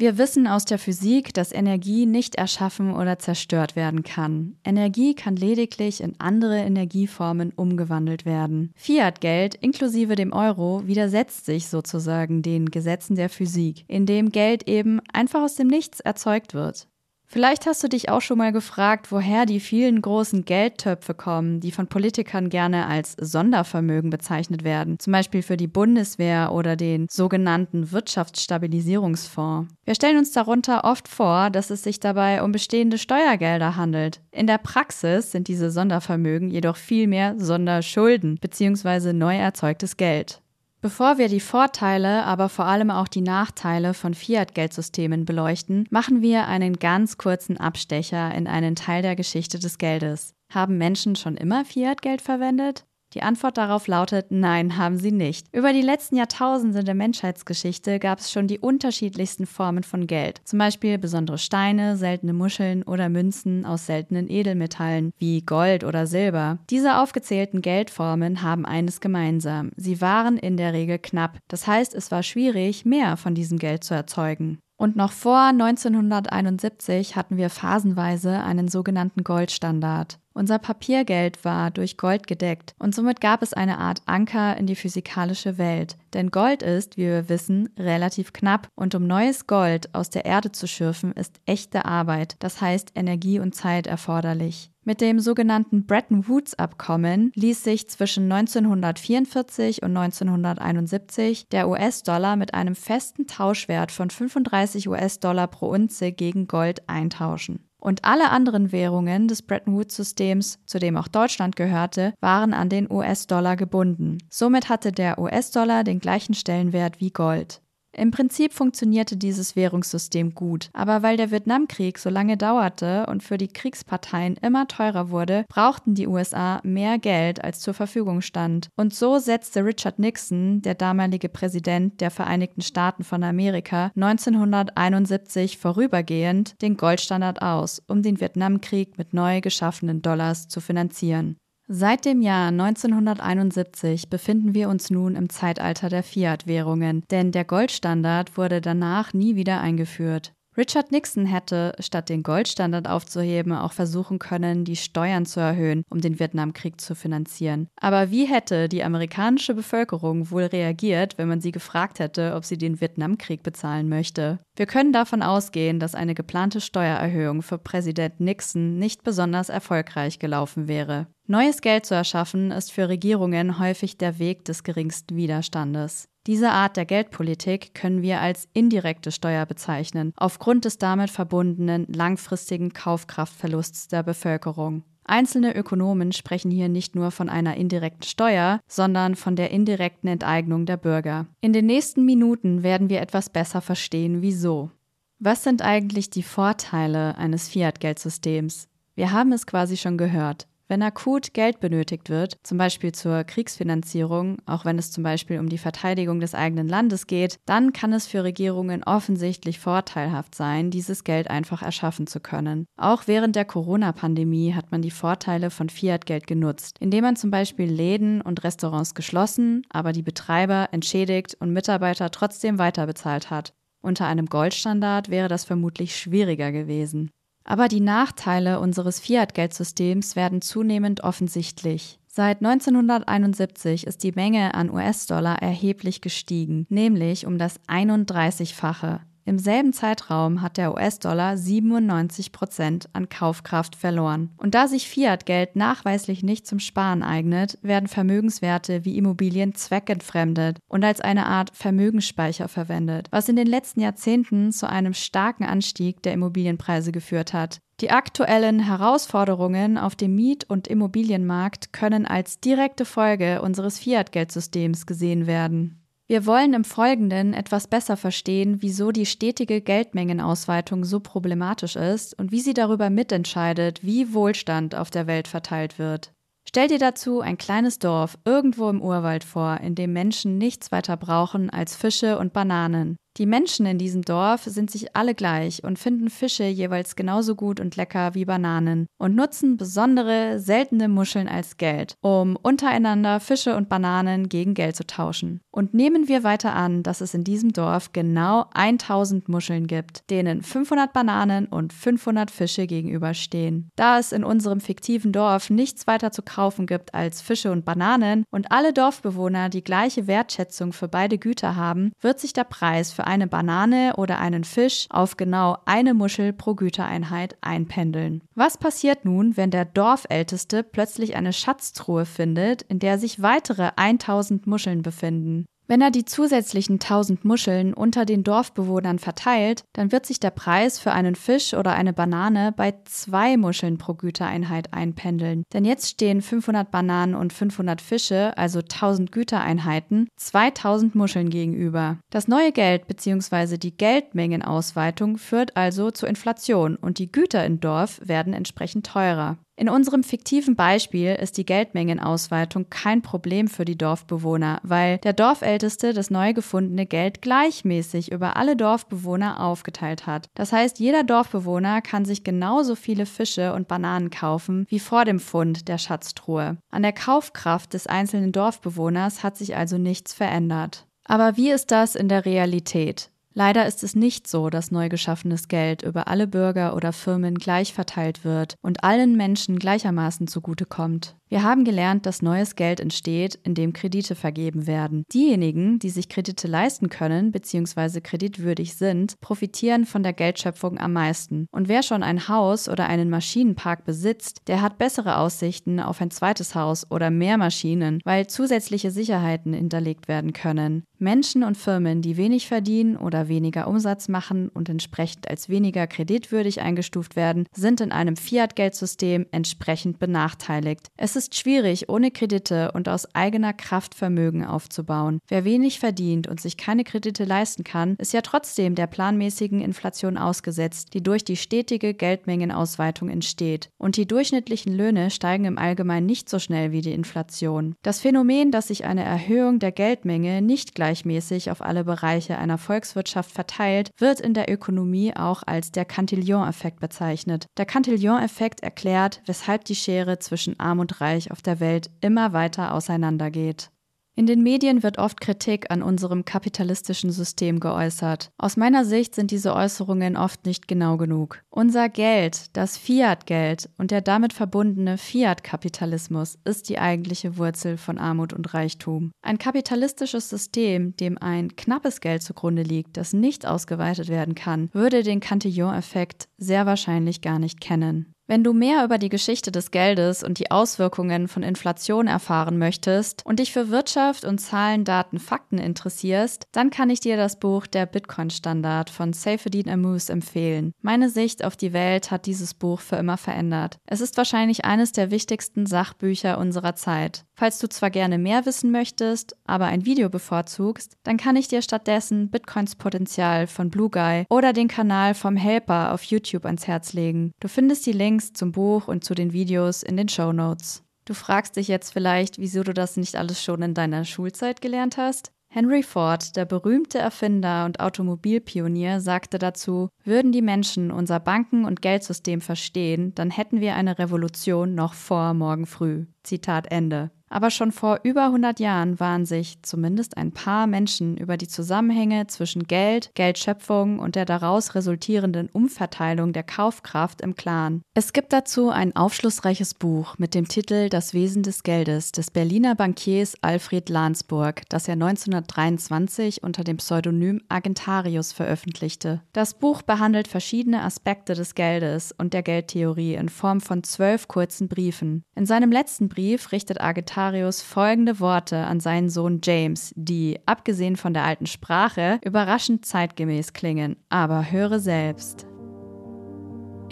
Wir 0.00 0.16
wissen 0.16 0.46
aus 0.46 0.64
der 0.64 0.78
Physik, 0.78 1.34
dass 1.34 1.52
Energie 1.52 2.06
nicht 2.06 2.36
erschaffen 2.36 2.96
oder 2.96 3.18
zerstört 3.18 3.76
werden 3.76 4.02
kann. 4.02 4.56
Energie 4.64 5.14
kann 5.14 5.36
lediglich 5.36 6.02
in 6.02 6.18
andere 6.18 6.56
Energieformen 6.56 7.52
umgewandelt 7.54 8.24
werden. 8.24 8.72
Fiat-Geld 8.76 9.56
inklusive 9.56 10.14
dem 10.14 10.32
Euro 10.32 10.86
widersetzt 10.86 11.44
sich 11.44 11.66
sozusagen 11.66 12.40
den 12.40 12.70
Gesetzen 12.70 13.14
der 13.14 13.28
Physik, 13.28 13.84
indem 13.88 14.30
Geld 14.30 14.66
eben 14.66 15.02
einfach 15.12 15.42
aus 15.42 15.56
dem 15.56 15.66
Nichts 15.66 16.00
erzeugt 16.00 16.54
wird. 16.54 16.88
Vielleicht 17.32 17.66
hast 17.66 17.84
du 17.84 17.88
dich 17.88 18.08
auch 18.08 18.22
schon 18.22 18.38
mal 18.38 18.50
gefragt, 18.50 19.12
woher 19.12 19.46
die 19.46 19.60
vielen 19.60 20.02
großen 20.02 20.44
Geldtöpfe 20.44 21.14
kommen, 21.14 21.60
die 21.60 21.70
von 21.70 21.86
Politikern 21.86 22.48
gerne 22.48 22.86
als 22.86 23.12
Sondervermögen 23.20 24.10
bezeichnet 24.10 24.64
werden, 24.64 24.98
zum 24.98 25.12
Beispiel 25.12 25.42
für 25.42 25.56
die 25.56 25.68
Bundeswehr 25.68 26.50
oder 26.52 26.74
den 26.74 27.06
sogenannten 27.08 27.92
Wirtschaftsstabilisierungsfonds. 27.92 29.72
Wir 29.84 29.94
stellen 29.94 30.18
uns 30.18 30.32
darunter 30.32 30.82
oft 30.82 31.06
vor, 31.06 31.50
dass 31.50 31.70
es 31.70 31.84
sich 31.84 32.00
dabei 32.00 32.42
um 32.42 32.50
bestehende 32.50 32.98
Steuergelder 32.98 33.76
handelt. 33.76 34.20
In 34.32 34.48
der 34.48 34.58
Praxis 34.58 35.30
sind 35.30 35.46
diese 35.46 35.70
Sondervermögen 35.70 36.50
jedoch 36.50 36.76
vielmehr 36.76 37.36
Sonderschulden 37.38 38.38
bzw. 38.40 39.12
neu 39.12 39.36
erzeugtes 39.36 39.96
Geld. 39.96 40.42
Bevor 40.82 41.18
wir 41.18 41.28
die 41.28 41.40
Vorteile, 41.40 42.24
aber 42.24 42.48
vor 42.48 42.64
allem 42.64 42.90
auch 42.90 43.06
die 43.06 43.20
Nachteile 43.20 43.92
von 43.92 44.14
Fiat-Geldsystemen 44.14 45.26
beleuchten, 45.26 45.86
machen 45.90 46.22
wir 46.22 46.46
einen 46.46 46.78
ganz 46.78 47.18
kurzen 47.18 47.58
Abstecher 47.58 48.34
in 48.34 48.46
einen 48.46 48.76
Teil 48.76 49.02
der 49.02 49.14
Geschichte 49.14 49.58
des 49.58 49.76
Geldes. 49.76 50.34
Haben 50.50 50.78
Menschen 50.78 51.16
schon 51.16 51.36
immer 51.36 51.66
Fiat-Geld 51.66 52.22
verwendet? 52.22 52.86
Die 53.14 53.22
Antwort 53.22 53.58
darauf 53.58 53.88
lautet 53.88 54.26
Nein, 54.30 54.76
haben 54.76 54.96
sie 54.96 55.10
nicht. 55.10 55.48
Über 55.52 55.72
die 55.72 55.82
letzten 55.82 56.16
Jahrtausende 56.16 56.84
der 56.84 56.94
Menschheitsgeschichte 56.94 57.98
gab 57.98 58.20
es 58.20 58.30
schon 58.30 58.46
die 58.46 58.60
unterschiedlichsten 58.60 59.46
Formen 59.46 59.82
von 59.82 60.06
Geld. 60.06 60.40
Zum 60.44 60.60
Beispiel 60.60 60.96
besondere 60.96 61.38
Steine, 61.38 61.96
seltene 61.96 62.32
Muscheln 62.32 62.84
oder 62.84 63.08
Münzen 63.08 63.66
aus 63.66 63.86
seltenen 63.86 64.30
Edelmetallen 64.30 65.12
wie 65.18 65.42
Gold 65.42 65.82
oder 65.82 66.06
Silber. 66.06 66.58
Diese 66.70 66.98
aufgezählten 66.98 67.62
Geldformen 67.62 68.42
haben 68.42 68.64
eines 68.64 69.00
gemeinsam. 69.00 69.72
Sie 69.76 70.00
waren 70.00 70.36
in 70.36 70.56
der 70.56 70.72
Regel 70.72 70.98
knapp. 70.98 71.38
Das 71.48 71.66
heißt, 71.66 71.96
es 71.96 72.12
war 72.12 72.22
schwierig, 72.22 72.84
mehr 72.84 73.16
von 73.16 73.34
diesem 73.34 73.58
Geld 73.58 73.82
zu 73.82 73.94
erzeugen. 73.94 74.58
Und 74.76 74.96
noch 74.96 75.12
vor 75.12 75.40
1971 75.40 77.14
hatten 77.14 77.36
wir 77.36 77.50
phasenweise 77.50 78.42
einen 78.42 78.68
sogenannten 78.68 79.24
Goldstandard. 79.24 80.18
Unser 80.40 80.58
Papiergeld 80.58 81.44
war 81.44 81.70
durch 81.70 81.98
Gold 81.98 82.26
gedeckt 82.26 82.74
und 82.78 82.94
somit 82.94 83.20
gab 83.20 83.42
es 83.42 83.52
eine 83.52 83.76
Art 83.76 84.00
Anker 84.06 84.56
in 84.56 84.64
die 84.64 84.74
physikalische 84.74 85.58
Welt. 85.58 85.98
Denn 86.14 86.30
Gold 86.30 86.62
ist, 86.62 86.96
wie 86.96 87.02
wir 87.02 87.28
wissen, 87.28 87.68
relativ 87.78 88.32
knapp 88.32 88.68
und 88.74 88.94
um 88.94 89.06
neues 89.06 89.46
Gold 89.46 89.94
aus 89.94 90.08
der 90.08 90.24
Erde 90.24 90.50
zu 90.50 90.66
schürfen, 90.66 91.12
ist 91.12 91.42
echte 91.44 91.84
Arbeit, 91.84 92.36
das 92.38 92.62
heißt 92.62 92.92
Energie 92.94 93.38
und 93.38 93.54
Zeit 93.54 93.86
erforderlich. 93.86 94.70
Mit 94.82 95.02
dem 95.02 95.20
sogenannten 95.20 95.84
Bretton 95.84 96.26
Woods-Abkommen 96.26 97.32
ließ 97.34 97.62
sich 97.62 97.90
zwischen 97.90 98.32
1944 98.32 99.82
und 99.82 99.94
1971 99.94 101.48
der 101.50 101.68
US-Dollar 101.68 102.36
mit 102.36 102.54
einem 102.54 102.74
festen 102.74 103.26
Tauschwert 103.26 103.92
von 103.92 104.08
35 104.08 104.88
US-Dollar 104.88 105.48
pro 105.48 105.68
Unze 105.68 106.12
gegen 106.12 106.46
Gold 106.46 106.88
eintauschen. 106.88 107.69
Und 107.80 108.04
alle 108.04 108.30
anderen 108.30 108.72
Währungen 108.72 109.26
des 109.26 109.42
Bretton 109.42 109.74
Woods-Systems, 109.74 110.58
zu 110.66 110.78
dem 110.78 110.96
auch 110.96 111.08
Deutschland 111.08 111.56
gehörte, 111.56 112.14
waren 112.20 112.54
an 112.54 112.68
den 112.68 112.90
US-Dollar 112.90 113.56
gebunden. 113.56 114.18
Somit 114.28 114.68
hatte 114.68 114.92
der 114.92 115.18
US-Dollar 115.18 115.82
den 115.82 115.98
gleichen 115.98 116.34
Stellenwert 116.34 117.00
wie 117.00 117.10
Gold. 117.10 117.62
Im 117.96 118.12
Prinzip 118.12 118.52
funktionierte 118.52 119.16
dieses 119.16 119.56
Währungssystem 119.56 120.34
gut, 120.34 120.70
aber 120.72 121.02
weil 121.02 121.16
der 121.16 121.32
Vietnamkrieg 121.32 121.98
so 121.98 122.08
lange 122.08 122.36
dauerte 122.36 123.06
und 123.06 123.22
für 123.22 123.36
die 123.36 123.48
Kriegsparteien 123.48 124.36
immer 124.36 124.68
teurer 124.68 125.10
wurde, 125.10 125.44
brauchten 125.48 125.94
die 125.94 126.06
USA 126.06 126.60
mehr 126.62 126.98
Geld, 126.98 127.42
als 127.42 127.60
zur 127.60 127.74
Verfügung 127.74 128.20
stand. 128.20 128.68
Und 128.76 128.94
so 128.94 129.18
setzte 129.18 129.64
Richard 129.64 129.98
Nixon, 129.98 130.62
der 130.62 130.76
damalige 130.76 131.28
Präsident 131.28 132.00
der 132.00 132.12
Vereinigten 132.12 132.62
Staaten 132.62 133.02
von 133.02 133.24
Amerika, 133.24 133.90
1971 133.96 135.58
vorübergehend 135.58 136.60
den 136.62 136.76
Goldstandard 136.76 137.42
aus, 137.42 137.82
um 137.88 138.02
den 138.02 138.20
Vietnamkrieg 138.20 138.98
mit 138.98 139.14
neu 139.14 139.40
geschaffenen 139.40 140.00
Dollars 140.00 140.46
zu 140.46 140.60
finanzieren. 140.60 141.39
Seit 141.72 142.04
dem 142.04 142.20
Jahr 142.20 142.48
1971 142.48 144.10
befinden 144.10 144.54
wir 144.54 144.68
uns 144.68 144.90
nun 144.90 145.14
im 145.14 145.28
Zeitalter 145.28 145.88
der 145.88 146.02
Fiat-Währungen, 146.02 147.04
denn 147.12 147.30
der 147.30 147.44
Goldstandard 147.44 148.36
wurde 148.36 148.60
danach 148.60 149.12
nie 149.12 149.36
wieder 149.36 149.60
eingeführt. 149.60 150.32
Richard 150.56 150.90
Nixon 150.90 151.26
hätte, 151.26 151.74
statt 151.78 152.08
den 152.08 152.24
Goldstandard 152.24 152.88
aufzuheben, 152.88 153.52
auch 153.52 153.72
versuchen 153.72 154.18
können, 154.18 154.64
die 154.64 154.74
Steuern 154.74 155.26
zu 155.26 155.38
erhöhen, 155.38 155.84
um 155.90 156.00
den 156.00 156.18
Vietnamkrieg 156.18 156.80
zu 156.80 156.96
finanzieren. 156.96 157.68
Aber 157.80 158.10
wie 158.10 158.26
hätte 158.26 158.68
die 158.68 158.82
amerikanische 158.82 159.54
Bevölkerung 159.54 160.32
wohl 160.32 160.46
reagiert, 160.46 161.18
wenn 161.18 161.28
man 161.28 161.40
sie 161.40 161.52
gefragt 161.52 162.00
hätte, 162.00 162.34
ob 162.34 162.44
sie 162.44 162.58
den 162.58 162.80
Vietnamkrieg 162.80 163.44
bezahlen 163.44 163.88
möchte? 163.88 164.40
Wir 164.56 164.66
können 164.66 164.92
davon 164.92 165.22
ausgehen, 165.22 165.78
dass 165.78 165.94
eine 165.94 166.14
geplante 166.14 166.60
Steuererhöhung 166.60 167.42
für 167.42 167.58
Präsident 167.58 168.18
Nixon 168.18 168.76
nicht 168.76 169.04
besonders 169.04 169.50
erfolgreich 169.50 170.18
gelaufen 170.18 170.66
wäre. 170.66 171.06
Neues 171.30 171.60
Geld 171.60 171.86
zu 171.86 171.94
erschaffen 171.94 172.50
ist 172.50 172.72
für 172.72 172.88
Regierungen 172.88 173.60
häufig 173.60 173.96
der 173.96 174.18
Weg 174.18 174.44
des 174.46 174.64
geringsten 174.64 175.14
Widerstandes. 175.14 176.08
Diese 176.26 176.50
Art 176.50 176.76
der 176.76 176.86
Geldpolitik 176.86 177.72
können 177.72 178.02
wir 178.02 178.20
als 178.20 178.48
indirekte 178.52 179.12
Steuer 179.12 179.46
bezeichnen, 179.46 180.12
aufgrund 180.16 180.64
des 180.64 180.78
damit 180.78 181.08
verbundenen 181.08 181.86
langfristigen 181.86 182.72
Kaufkraftverlusts 182.72 183.86
der 183.86 184.02
Bevölkerung. 184.02 184.82
Einzelne 185.04 185.54
Ökonomen 185.54 186.10
sprechen 186.10 186.50
hier 186.50 186.68
nicht 186.68 186.96
nur 186.96 187.12
von 187.12 187.28
einer 187.28 187.56
indirekten 187.56 188.02
Steuer, 188.02 188.58
sondern 188.66 189.14
von 189.14 189.36
der 189.36 189.52
indirekten 189.52 190.08
Enteignung 190.08 190.66
der 190.66 190.78
Bürger. 190.78 191.28
In 191.40 191.52
den 191.52 191.66
nächsten 191.66 192.04
Minuten 192.04 192.64
werden 192.64 192.90
wir 192.90 193.00
etwas 193.00 193.30
besser 193.30 193.60
verstehen, 193.60 194.20
wieso. 194.20 194.72
Was 195.20 195.44
sind 195.44 195.62
eigentlich 195.62 196.10
die 196.10 196.24
Vorteile 196.24 197.16
eines 197.18 197.48
Fiat-Geldsystems? 197.48 198.66
Wir 198.96 199.12
haben 199.12 199.30
es 199.30 199.46
quasi 199.46 199.76
schon 199.76 199.96
gehört. 199.96 200.49
Wenn 200.70 200.84
akut 200.84 201.34
Geld 201.34 201.58
benötigt 201.58 202.10
wird, 202.10 202.38
zum 202.44 202.56
Beispiel 202.56 202.92
zur 202.92 203.24
Kriegsfinanzierung, 203.24 204.36
auch 204.46 204.64
wenn 204.64 204.78
es 204.78 204.92
zum 204.92 205.02
Beispiel 205.02 205.40
um 205.40 205.48
die 205.48 205.58
Verteidigung 205.58 206.20
des 206.20 206.32
eigenen 206.32 206.68
Landes 206.68 207.08
geht, 207.08 207.40
dann 207.44 207.72
kann 207.72 207.92
es 207.92 208.06
für 208.06 208.22
Regierungen 208.22 208.84
offensichtlich 208.84 209.58
vorteilhaft 209.58 210.36
sein, 210.36 210.70
dieses 210.70 211.02
Geld 211.02 211.28
einfach 211.28 211.62
erschaffen 211.62 212.06
zu 212.06 212.20
können. 212.20 212.66
Auch 212.76 213.08
während 213.08 213.34
der 213.34 213.46
Corona-Pandemie 213.46 214.54
hat 214.54 214.70
man 214.70 214.80
die 214.80 214.92
Vorteile 214.92 215.50
von 215.50 215.70
Fiat-Geld 215.70 216.28
genutzt, 216.28 216.76
indem 216.78 217.02
man 217.02 217.16
zum 217.16 217.32
Beispiel 217.32 217.68
Läden 217.68 218.20
und 218.20 218.44
Restaurants 218.44 218.94
geschlossen, 218.94 219.66
aber 219.70 219.90
die 219.90 220.02
Betreiber 220.02 220.68
entschädigt 220.70 221.36
und 221.40 221.52
Mitarbeiter 221.52 222.12
trotzdem 222.12 222.60
weiterbezahlt 222.60 223.28
hat. 223.28 223.54
Unter 223.82 224.06
einem 224.06 224.26
Goldstandard 224.26 225.08
wäre 225.08 225.26
das 225.26 225.44
vermutlich 225.44 225.96
schwieriger 225.96 226.52
gewesen. 226.52 227.10
Aber 227.50 227.66
die 227.66 227.80
Nachteile 227.80 228.60
unseres 228.60 229.00
Fiat-Geldsystems 229.00 230.14
werden 230.14 230.40
zunehmend 230.40 231.02
offensichtlich. 231.02 231.98
Seit 232.06 232.44
1971 232.44 233.88
ist 233.88 234.04
die 234.04 234.12
Menge 234.12 234.54
an 234.54 234.70
US-Dollar 234.70 235.42
erheblich 235.42 236.00
gestiegen, 236.00 236.64
nämlich 236.68 237.26
um 237.26 237.38
das 237.38 237.58
31-fache. 237.66 239.00
Im 239.30 239.38
selben 239.38 239.72
Zeitraum 239.72 240.42
hat 240.42 240.56
der 240.56 240.74
US-Dollar 240.74 241.36
97 241.36 242.32
Prozent 242.32 242.88
an 242.94 243.08
Kaufkraft 243.08 243.76
verloren. 243.76 244.30
Und 244.38 244.56
da 244.56 244.66
sich 244.66 244.88
Fiat-Geld 244.88 245.54
nachweislich 245.54 246.24
nicht 246.24 246.48
zum 246.48 246.58
Sparen 246.58 247.04
eignet, 247.04 247.56
werden 247.62 247.86
Vermögenswerte 247.86 248.84
wie 248.84 248.98
Immobilien 248.98 249.54
zweckentfremdet 249.54 250.58
und 250.66 250.82
als 250.82 251.00
eine 251.00 251.26
Art 251.26 251.52
Vermögensspeicher 251.54 252.48
verwendet, 252.48 253.06
was 253.12 253.28
in 253.28 253.36
den 253.36 253.46
letzten 253.46 253.78
Jahrzehnten 253.82 254.50
zu 254.50 254.68
einem 254.68 254.94
starken 254.94 255.44
Anstieg 255.44 256.02
der 256.02 256.14
Immobilienpreise 256.14 256.90
geführt 256.90 257.32
hat. 257.32 257.60
Die 257.82 257.92
aktuellen 257.92 258.58
Herausforderungen 258.58 259.78
auf 259.78 259.94
dem 259.94 260.16
Miet- 260.16 260.50
und 260.50 260.66
Immobilienmarkt 260.66 261.72
können 261.72 262.04
als 262.04 262.40
direkte 262.40 262.84
Folge 262.84 263.42
unseres 263.42 263.78
Fiat-Geldsystems 263.78 264.86
gesehen 264.86 265.28
werden. 265.28 265.79
Wir 266.10 266.26
wollen 266.26 266.54
im 266.54 266.64
Folgenden 266.64 267.34
etwas 267.34 267.68
besser 267.68 267.96
verstehen, 267.96 268.56
wieso 268.62 268.90
die 268.90 269.06
stetige 269.06 269.60
Geldmengenausweitung 269.60 270.84
so 270.84 270.98
problematisch 270.98 271.76
ist 271.76 272.18
und 272.18 272.32
wie 272.32 272.40
sie 272.40 272.52
darüber 272.52 272.90
mitentscheidet, 272.90 273.84
wie 273.84 274.12
Wohlstand 274.12 274.74
auf 274.74 274.90
der 274.90 275.06
Welt 275.06 275.28
verteilt 275.28 275.78
wird. 275.78 276.12
Stell 276.44 276.66
dir 276.66 276.80
dazu 276.80 277.20
ein 277.20 277.38
kleines 277.38 277.78
Dorf 277.78 278.18
irgendwo 278.24 278.68
im 278.68 278.82
Urwald 278.82 279.22
vor, 279.22 279.60
in 279.60 279.76
dem 279.76 279.92
Menschen 279.92 280.36
nichts 280.36 280.72
weiter 280.72 280.96
brauchen 280.96 281.48
als 281.48 281.76
Fische 281.76 282.18
und 282.18 282.32
Bananen. 282.32 282.96
Die 283.16 283.26
Menschen 283.26 283.66
in 283.66 283.76
diesem 283.76 284.02
Dorf 284.02 284.44
sind 284.44 284.70
sich 284.70 284.94
alle 284.94 285.14
gleich 285.14 285.64
und 285.64 285.78
finden 285.78 286.10
Fische 286.10 286.44
jeweils 286.44 286.94
genauso 286.94 287.34
gut 287.34 287.58
und 287.58 287.74
lecker 287.76 288.14
wie 288.14 288.24
Bananen 288.24 288.86
und 288.98 289.16
nutzen 289.16 289.56
besondere, 289.56 290.38
seltene 290.38 290.88
Muscheln 290.88 291.28
als 291.28 291.56
Geld, 291.56 291.96
um 292.00 292.36
untereinander 292.36 293.18
Fische 293.18 293.56
und 293.56 293.68
Bananen 293.68 294.28
gegen 294.28 294.54
Geld 294.54 294.76
zu 294.76 294.86
tauschen. 294.86 295.40
Und 295.50 295.74
nehmen 295.74 296.06
wir 296.06 296.22
weiter 296.22 296.54
an, 296.54 296.84
dass 296.84 297.00
es 297.00 297.12
in 297.12 297.24
diesem 297.24 297.52
Dorf 297.52 297.92
genau 297.92 298.46
1000 298.54 299.28
Muscheln 299.28 299.66
gibt, 299.66 300.08
denen 300.08 300.42
500 300.42 300.92
Bananen 300.92 301.46
und 301.46 301.72
500 301.72 302.30
Fische 302.30 302.68
gegenüberstehen. 302.68 303.70
Da 303.74 303.98
es 303.98 304.12
in 304.12 304.22
unserem 304.22 304.60
fiktiven 304.60 305.12
Dorf 305.12 305.50
nichts 305.50 305.88
weiter 305.88 306.12
zu 306.12 306.22
kaufen 306.22 306.66
gibt 306.66 306.94
als 306.94 307.20
Fische 307.20 307.50
und 307.50 307.64
Bananen 307.64 308.24
und 308.30 308.52
alle 308.52 308.72
Dorfbewohner 308.72 309.48
die 309.48 309.64
gleiche 309.64 310.06
Wertschätzung 310.06 310.72
für 310.72 310.88
beide 310.88 311.18
Güter 311.18 311.56
haben, 311.56 311.92
wird 312.00 312.20
sich 312.20 312.32
der 312.32 312.44
Preis 312.44 312.92
für 312.92 312.99
für 313.00 313.06
eine 313.06 313.26
Banane 313.26 313.94
oder 313.96 314.18
einen 314.18 314.44
Fisch 314.44 314.86
auf 314.90 315.16
genau 315.16 315.56
eine 315.64 315.94
Muschel 315.94 316.34
pro 316.34 316.54
Gütereinheit 316.54 317.34
einpendeln. 317.40 318.20
Was 318.34 318.58
passiert 318.58 319.06
nun, 319.06 319.38
wenn 319.38 319.50
der 319.50 319.64
Dorfälteste 319.64 320.62
plötzlich 320.62 321.16
eine 321.16 321.32
Schatztruhe 321.32 322.04
findet, 322.04 322.60
in 322.60 322.78
der 322.78 322.98
sich 322.98 323.22
weitere 323.22 323.70
1000 323.76 324.46
Muscheln 324.46 324.82
befinden? 324.82 325.46
Wenn 325.70 325.82
er 325.82 325.92
die 325.92 326.04
zusätzlichen 326.04 326.80
1000 326.80 327.24
Muscheln 327.24 327.74
unter 327.74 328.04
den 328.04 328.24
Dorfbewohnern 328.24 328.98
verteilt, 328.98 329.62
dann 329.72 329.92
wird 329.92 330.04
sich 330.04 330.18
der 330.18 330.30
Preis 330.30 330.80
für 330.80 330.90
einen 330.90 331.14
Fisch 331.14 331.54
oder 331.54 331.74
eine 331.74 331.92
Banane 331.92 332.52
bei 332.56 332.74
zwei 332.86 333.36
Muscheln 333.36 333.78
pro 333.78 333.94
Gütereinheit 333.94 334.74
einpendeln. 334.74 335.44
Denn 335.52 335.64
jetzt 335.64 335.88
stehen 335.88 336.22
500 336.22 336.72
Bananen 336.72 337.14
und 337.14 337.32
500 337.32 337.80
Fische, 337.80 338.36
also 338.36 338.58
1000 338.58 339.12
Gütereinheiten, 339.12 340.08
2000 340.16 340.96
Muscheln 340.96 341.30
gegenüber. 341.30 341.98
Das 342.10 342.26
neue 342.26 342.50
Geld 342.50 342.88
bzw. 342.88 343.56
die 343.56 343.76
Geldmengenausweitung 343.76 345.18
führt 345.18 345.56
also 345.56 345.92
zur 345.92 346.08
Inflation 346.08 346.74
und 346.74 346.98
die 346.98 347.12
Güter 347.12 347.46
im 347.46 347.60
Dorf 347.60 348.00
werden 348.02 348.32
entsprechend 348.32 348.86
teurer. 348.86 349.38
In 349.60 349.68
unserem 349.68 350.02
fiktiven 350.02 350.56
Beispiel 350.56 351.14
ist 351.16 351.36
die 351.36 351.44
Geldmengenausweitung 351.44 352.70
kein 352.70 353.02
Problem 353.02 353.46
für 353.46 353.66
die 353.66 353.76
Dorfbewohner, 353.76 354.58
weil 354.62 354.96
der 354.96 355.12
Dorfälteste 355.12 355.92
das 355.92 356.08
neu 356.08 356.32
gefundene 356.32 356.86
Geld 356.86 357.20
gleichmäßig 357.20 358.10
über 358.10 358.38
alle 358.38 358.56
Dorfbewohner 358.56 359.38
aufgeteilt 359.38 360.06
hat. 360.06 360.30
Das 360.32 360.54
heißt, 360.54 360.78
jeder 360.78 361.04
Dorfbewohner 361.04 361.82
kann 361.82 362.06
sich 362.06 362.24
genauso 362.24 362.74
viele 362.74 363.04
Fische 363.04 363.52
und 363.52 363.68
Bananen 363.68 364.08
kaufen 364.08 364.64
wie 364.70 364.80
vor 364.80 365.04
dem 365.04 365.20
Fund 365.20 365.68
der 365.68 365.76
Schatztruhe. 365.76 366.56
An 366.70 366.80
der 366.80 366.94
Kaufkraft 366.94 367.74
des 367.74 367.86
einzelnen 367.86 368.32
Dorfbewohners 368.32 369.22
hat 369.22 369.36
sich 369.36 369.56
also 369.56 369.76
nichts 369.76 370.14
verändert. 370.14 370.86
Aber 371.04 371.36
wie 371.36 371.50
ist 371.50 371.70
das 371.70 371.96
in 371.96 372.08
der 372.08 372.24
Realität? 372.24 373.10
Leider 373.32 373.66
ist 373.66 373.84
es 373.84 373.94
nicht 373.94 374.26
so, 374.26 374.50
dass 374.50 374.70
neu 374.70 374.88
geschaffenes 374.88 375.48
Geld 375.48 375.82
über 375.82 376.08
alle 376.08 376.26
Bürger 376.26 376.74
oder 376.74 376.92
Firmen 376.92 377.36
gleich 377.36 377.72
verteilt 377.72 378.24
wird 378.24 378.56
und 378.60 378.82
allen 378.82 379.16
Menschen 379.16 379.58
gleichermaßen 379.58 380.26
zugutekommt. 380.26 381.16
Wir 381.32 381.44
haben 381.44 381.62
gelernt, 381.62 382.06
dass 382.06 382.22
neues 382.22 382.56
Geld 382.56 382.80
entsteht, 382.80 383.38
indem 383.44 383.72
Kredite 383.72 384.16
vergeben 384.16 384.66
werden. 384.66 385.04
Diejenigen, 385.12 385.78
die 385.78 385.90
sich 385.90 386.08
Kredite 386.08 386.48
leisten 386.48 386.88
können 386.88 387.30
bzw. 387.30 388.00
kreditwürdig 388.00 388.74
sind, 388.74 389.20
profitieren 389.20 389.86
von 389.86 390.02
der 390.02 390.12
Geldschöpfung 390.12 390.80
am 390.80 390.92
meisten. 390.92 391.46
Und 391.52 391.68
wer 391.68 391.84
schon 391.84 392.02
ein 392.02 392.26
Haus 392.26 392.68
oder 392.68 392.88
einen 392.88 393.10
Maschinenpark 393.10 393.84
besitzt, 393.84 394.40
der 394.48 394.60
hat 394.60 394.78
bessere 394.78 395.18
Aussichten 395.18 395.78
auf 395.78 396.00
ein 396.00 396.10
zweites 396.10 396.56
Haus 396.56 396.90
oder 396.90 397.10
mehr 397.10 397.38
Maschinen, 397.38 398.00
weil 398.04 398.26
zusätzliche 398.26 398.90
Sicherheiten 398.90 399.52
hinterlegt 399.52 400.08
werden 400.08 400.32
können. 400.32 400.82
Menschen 400.98 401.44
und 401.44 401.56
Firmen, 401.56 402.02
die 402.02 402.16
wenig 402.16 402.46
verdienen 402.46 402.96
oder 402.96 403.28
weniger 403.28 403.68
Umsatz 403.68 404.08
machen 404.08 404.48
und 404.48 404.68
entsprechend 404.68 405.30
als 405.30 405.48
weniger 405.48 405.86
kreditwürdig 405.86 406.60
eingestuft 406.60 407.16
werden, 407.16 407.46
sind 407.54 407.80
in 407.80 407.90
einem 407.90 408.16
Fiat-Geldsystem 408.16 409.26
entsprechend 409.30 409.98
benachteiligt. 409.98 410.88
Es 410.98 411.19
schwierig, 411.28 411.88
ohne 411.88 412.10
Kredite 412.10 412.72
und 412.72 412.88
aus 412.88 413.14
eigener 413.14 413.52
Kraft 413.52 413.94
Vermögen 413.94 414.44
aufzubauen. 414.44 415.20
Wer 415.28 415.44
wenig 415.44 415.78
verdient 415.78 416.26
und 416.26 416.40
sich 416.40 416.56
keine 416.56 416.84
Kredite 416.84 417.24
leisten 417.24 417.64
kann, 417.64 417.96
ist 417.98 418.12
ja 418.12 418.22
trotzdem 418.22 418.74
der 418.74 418.86
planmäßigen 418.86 419.60
Inflation 419.60 420.16
ausgesetzt, 420.16 420.94
die 420.94 421.02
durch 421.02 421.24
die 421.24 421.36
stetige 421.36 421.94
Geldmengenausweitung 421.94 423.08
entsteht. 423.08 423.70
Und 423.78 423.96
die 423.96 424.06
durchschnittlichen 424.06 424.74
Löhne 424.74 425.10
steigen 425.10 425.44
im 425.44 425.58
Allgemeinen 425.58 426.06
nicht 426.06 426.28
so 426.28 426.38
schnell 426.38 426.72
wie 426.72 426.80
die 426.80 426.92
Inflation. 426.92 427.74
Das 427.82 428.00
Phänomen, 428.00 428.50
dass 428.50 428.68
sich 428.68 428.84
eine 428.84 429.04
Erhöhung 429.04 429.58
der 429.58 429.72
Geldmenge 429.72 430.42
nicht 430.42 430.74
gleichmäßig 430.74 431.50
auf 431.50 431.62
alle 431.62 431.84
Bereiche 431.84 432.38
einer 432.38 432.58
Volkswirtschaft 432.58 433.30
verteilt, 433.30 433.90
wird 433.98 434.20
in 434.20 434.34
der 434.34 434.50
Ökonomie 434.50 435.14
auch 435.14 435.42
als 435.46 435.72
der 435.72 435.84
Cantillon-Effekt 435.84 436.80
bezeichnet. 436.80 437.46
Der 437.56 437.66
Cantillon-Effekt 437.66 438.62
erklärt, 438.62 439.22
weshalb 439.26 439.64
die 439.64 439.74
Schere 439.74 440.18
zwischen 440.18 440.58
Arm 440.60 440.78
und 440.78 441.00
Reich 441.00 441.09
auf 441.30 441.42
der 441.42 441.60
Welt 441.60 441.90
immer 442.00 442.32
weiter 442.32 442.74
auseinandergeht. 442.74 443.70
In 444.16 444.26
den 444.26 444.42
Medien 444.42 444.82
wird 444.82 444.98
oft 444.98 445.20
Kritik 445.20 445.70
an 445.70 445.82
unserem 445.82 446.24
kapitalistischen 446.24 447.10
System 447.10 447.58
geäußert. 447.58 448.32
Aus 448.36 448.56
meiner 448.56 448.84
Sicht 448.84 449.14
sind 449.14 449.30
diese 449.30 449.54
Äußerungen 449.54 450.16
oft 450.16 450.44
nicht 450.44 450.68
genau 450.68 450.96
genug. 450.96 451.42
Unser 451.48 451.88
Geld, 451.88 452.54
das 452.54 452.76
Fiat-Geld 452.76 453.70
und 453.78 453.90
der 453.92 454.02
damit 454.02 454.32
verbundene 454.34 454.98
Fiat-Kapitalismus 454.98 456.38
ist 456.44 456.68
die 456.68 456.78
eigentliche 456.78 457.38
Wurzel 457.38 457.78
von 457.78 457.96
Armut 457.96 458.32
und 458.32 458.52
Reichtum. 458.52 459.12
Ein 459.22 459.38
kapitalistisches 459.38 460.28
System, 460.28 460.94
dem 460.96 461.16
ein 461.16 461.56
knappes 461.56 462.00
Geld 462.00 462.22
zugrunde 462.22 462.62
liegt, 462.62 462.96
das 462.96 463.12
nicht 463.12 463.46
ausgeweitet 463.46 464.08
werden 464.08 464.34
kann, 464.34 464.68
würde 464.72 465.02
den 465.02 465.20
Cantillon-Effekt 465.20 466.28
sehr 466.36 466.66
wahrscheinlich 466.66 467.22
gar 467.22 467.38
nicht 467.38 467.60
kennen. 467.60 468.12
Wenn 468.30 468.44
du 468.44 468.52
mehr 468.52 468.84
über 468.84 468.98
die 468.98 469.08
Geschichte 469.08 469.50
des 469.50 469.72
Geldes 469.72 470.22
und 470.22 470.38
die 470.38 470.52
Auswirkungen 470.52 471.26
von 471.26 471.42
Inflation 471.42 472.06
erfahren 472.06 472.58
möchtest 472.58 473.26
und 473.26 473.40
dich 473.40 473.52
für 473.52 473.70
Wirtschaft 473.70 474.24
und 474.24 474.38
Zahlen, 474.38 474.84
Daten, 474.84 475.18
Fakten 475.18 475.58
interessierst, 475.58 476.46
dann 476.52 476.70
kann 476.70 476.90
ich 476.90 477.00
dir 477.00 477.16
das 477.16 477.40
Buch 477.40 477.66
Der 477.66 477.86
Bitcoin-Standard 477.86 478.88
von 478.88 479.12
Saifedean 479.12 479.68
Ammous 479.68 480.10
empfehlen. 480.10 480.74
Meine 480.80 481.10
Sicht 481.10 481.44
auf 481.44 481.56
die 481.56 481.72
Welt 481.72 482.12
hat 482.12 482.26
dieses 482.26 482.54
Buch 482.54 482.78
für 482.78 482.94
immer 482.94 483.16
verändert. 483.16 483.78
Es 483.84 484.00
ist 484.00 484.16
wahrscheinlich 484.16 484.64
eines 484.64 484.92
der 484.92 485.10
wichtigsten 485.10 485.66
Sachbücher 485.66 486.38
unserer 486.38 486.76
Zeit. 486.76 487.24
Falls 487.34 487.58
du 487.58 487.68
zwar 487.68 487.90
gerne 487.90 488.18
mehr 488.18 488.46
wissen 488.46 488.70
möchtest, 488.70 489.34
aber 489.44 489.64
ein 489.64 489.86
Video 489.86 490.08
bevorzugst, 490.08 490.96
dann 491.02 491.16
kann 491.16 491.34
ich 491.34 491.48
dir 491.48 491.62
stattdessen 491.62 492.30
Bitcoins 492.30 492.76
Potenzial 492.76 493.48
von 493.48 493.70
Blue 493.70 493.90
Guy 493.90 494.26
oder 494.28 494.52
den 494.52 494.68
Kanal 494.68 495.14
vom 495.14 495.34
Helper 495.36 495.92
auf 495.92 496.04
YouTube 496.04 496.44
ans 496.44 496.68
Herz 496.68 496.92
legen. 496.92 497.32
Du 497.40 497.48
findest 497.48 497.86
die 497.86 497.92
Links 497.92 498.19
Links 498.20 498.34
zum 498.34 498.52
Buch 498.52 498.86
und 498.86 499.02
zu 499.02 499.14
den 499.14 499.32
Videos 499.32 499.82
in 499.82 499.96
den 499.96 500.08
Show 500.08 500.32
Notes. 500.32 500.82
Du 501.06 501.14
fragst 501.14 501.56
dich 501.56 501.68
jetzt 501.68 501.90
vielleicht, 501.90 502.38
wieso 502.38 502.62
du 502.62 502.74
das 502.74 502.98
nicht 502.98 503.16
alles 503.16 503.42
schon 503.42 503.62
in 503.62 503.72
deiner 503.72 504.04
Schulzeit 504.04 504.60
gelernt 504.60 504.98
hast? 504.98 505.32
Henry 505.48 505.82
Ford, 505.82 506.36
der 506.36 506.44
berühmte 506.44 506.98
Erfinder 506.98 507.64
und 507.64 507.80
Automobilpionier, 507.80 509.00
sagte 509.00 509.38
dazu, 509.38 509.88
würden 510.04 510.32
die 510.32 510.42
Menschen 510.42 510.90
unser 510.90 511.18
Banken- 511.18 511.64
und 511.64 511.80
Geldsystem 511.82 512.42
verstehen, 512.42 513.14
dann 513.14 513.30
hätten 513.30 513.60
wir 513.60 513.74
eine 513.74 513.98
Revolution 513.98 514.74
noch 514.74 514.92
vor 514.92 515.32
morgen 515.32 515.66
früh. 515.66 516.04
Zitat 516.22 516.70
Ende. 516.70 517.10
Aber 517.32 517.50
schon 517.50 517.70
vor 517.70 518.00
über 518.02 518.24
100 518.24 518.58
Jahren 518.58 518.98
waren 518.98 519.24
sich 519.24 519.62
zumindest 519.62 520.16
ein 520.16 520.32
paar 520.32 520.66
Menschen 520.66 521.16
über 521.16 521.36
die 521.36 521.46
Zusammenhänge 521.46 522.26
zwischen 522.26 522.64
Geld, 522.64 523.12
Geldschöpfung 523.14 524.00
und 524.00 524.16
der 524.16 524.24
daraus 524.24 524.74
resultierenden 524.74 525.48
Umverteilung 525.48 526.32
der 526.32 526.42
Kaufkraft 526.42 527.20
im 527.20 527.36
Klaren. 527.36 527.82
Es 527.94 528.12
gibt 528.12 528.32
dazu 528.32 528.70
ein 528.70 528.96
aufschlussreiches 528.96 529.74
Buch 529.74 530.18
mit 530.18 530.34
dem 530.34 530.48
Titel 530.48 530.88
Das 530.88 531.14
Wesen 531.14 531.44
des 531.44 531.62
Geldes 531.62 532.10
des 532.10 532.32
Berliner 532.32 532.74
Bankiers 532.74 533.36
Alfred 533.42 533.88
Lansburg, 533.88 534.62
das 534.68 534.88
er 534.88 534.94
1923 534.94 536.42
unter 536.42 536.64
dem 536.64 536.78
Pseudonym 536.78 537.42
Argentarius 537.48 538.32
veröffentlichte. 538.32 539.22
Das 539.32 539.54
Buch 539.54 539.82
behandelt 539.82 540.26
verschiedene 540.26 540.82
Aspekte 540.82 541.34
des 541.34 541.54
Geldes 541.54 542.12
und 542.16 542.34
der 542.34 542.42
Geldtheorie 542.42 543.14
in 543.14 543.28
Form 543.28 543.60
von 543.60 543.84
zwölf 543.84 544.26
kurzen 544.26 544.66
Briefen. 544.66 545.22
In 545.36 545.46
seinem 545.46 545.70
letzten 545.70 546.08
Brief 546.08 546.50
richtet 546.50 546.80
Argentarius 546.80 547.19
Lotharius 547.20 547.60
folgende 547.60 548.18
Worte 548.18 548.56
an 548.56 548.80
seinen 548.80 549.10
Sohn 549.10 549.40
James, 549.44 549.92
die, 549.94 550.40
abgesehen 550.46 550.96
von 550.96 551.12
der 551.12 551.24
alten 551.24 551.44
Sprache, 551.44 552.18
überraschend 552.24 552.86
zeitgemäß 552.86 553.52
klingen. 553.52 553.96
Aber 554.08 554.50
höre 554.50 554.80
selbst. 554.80 555.46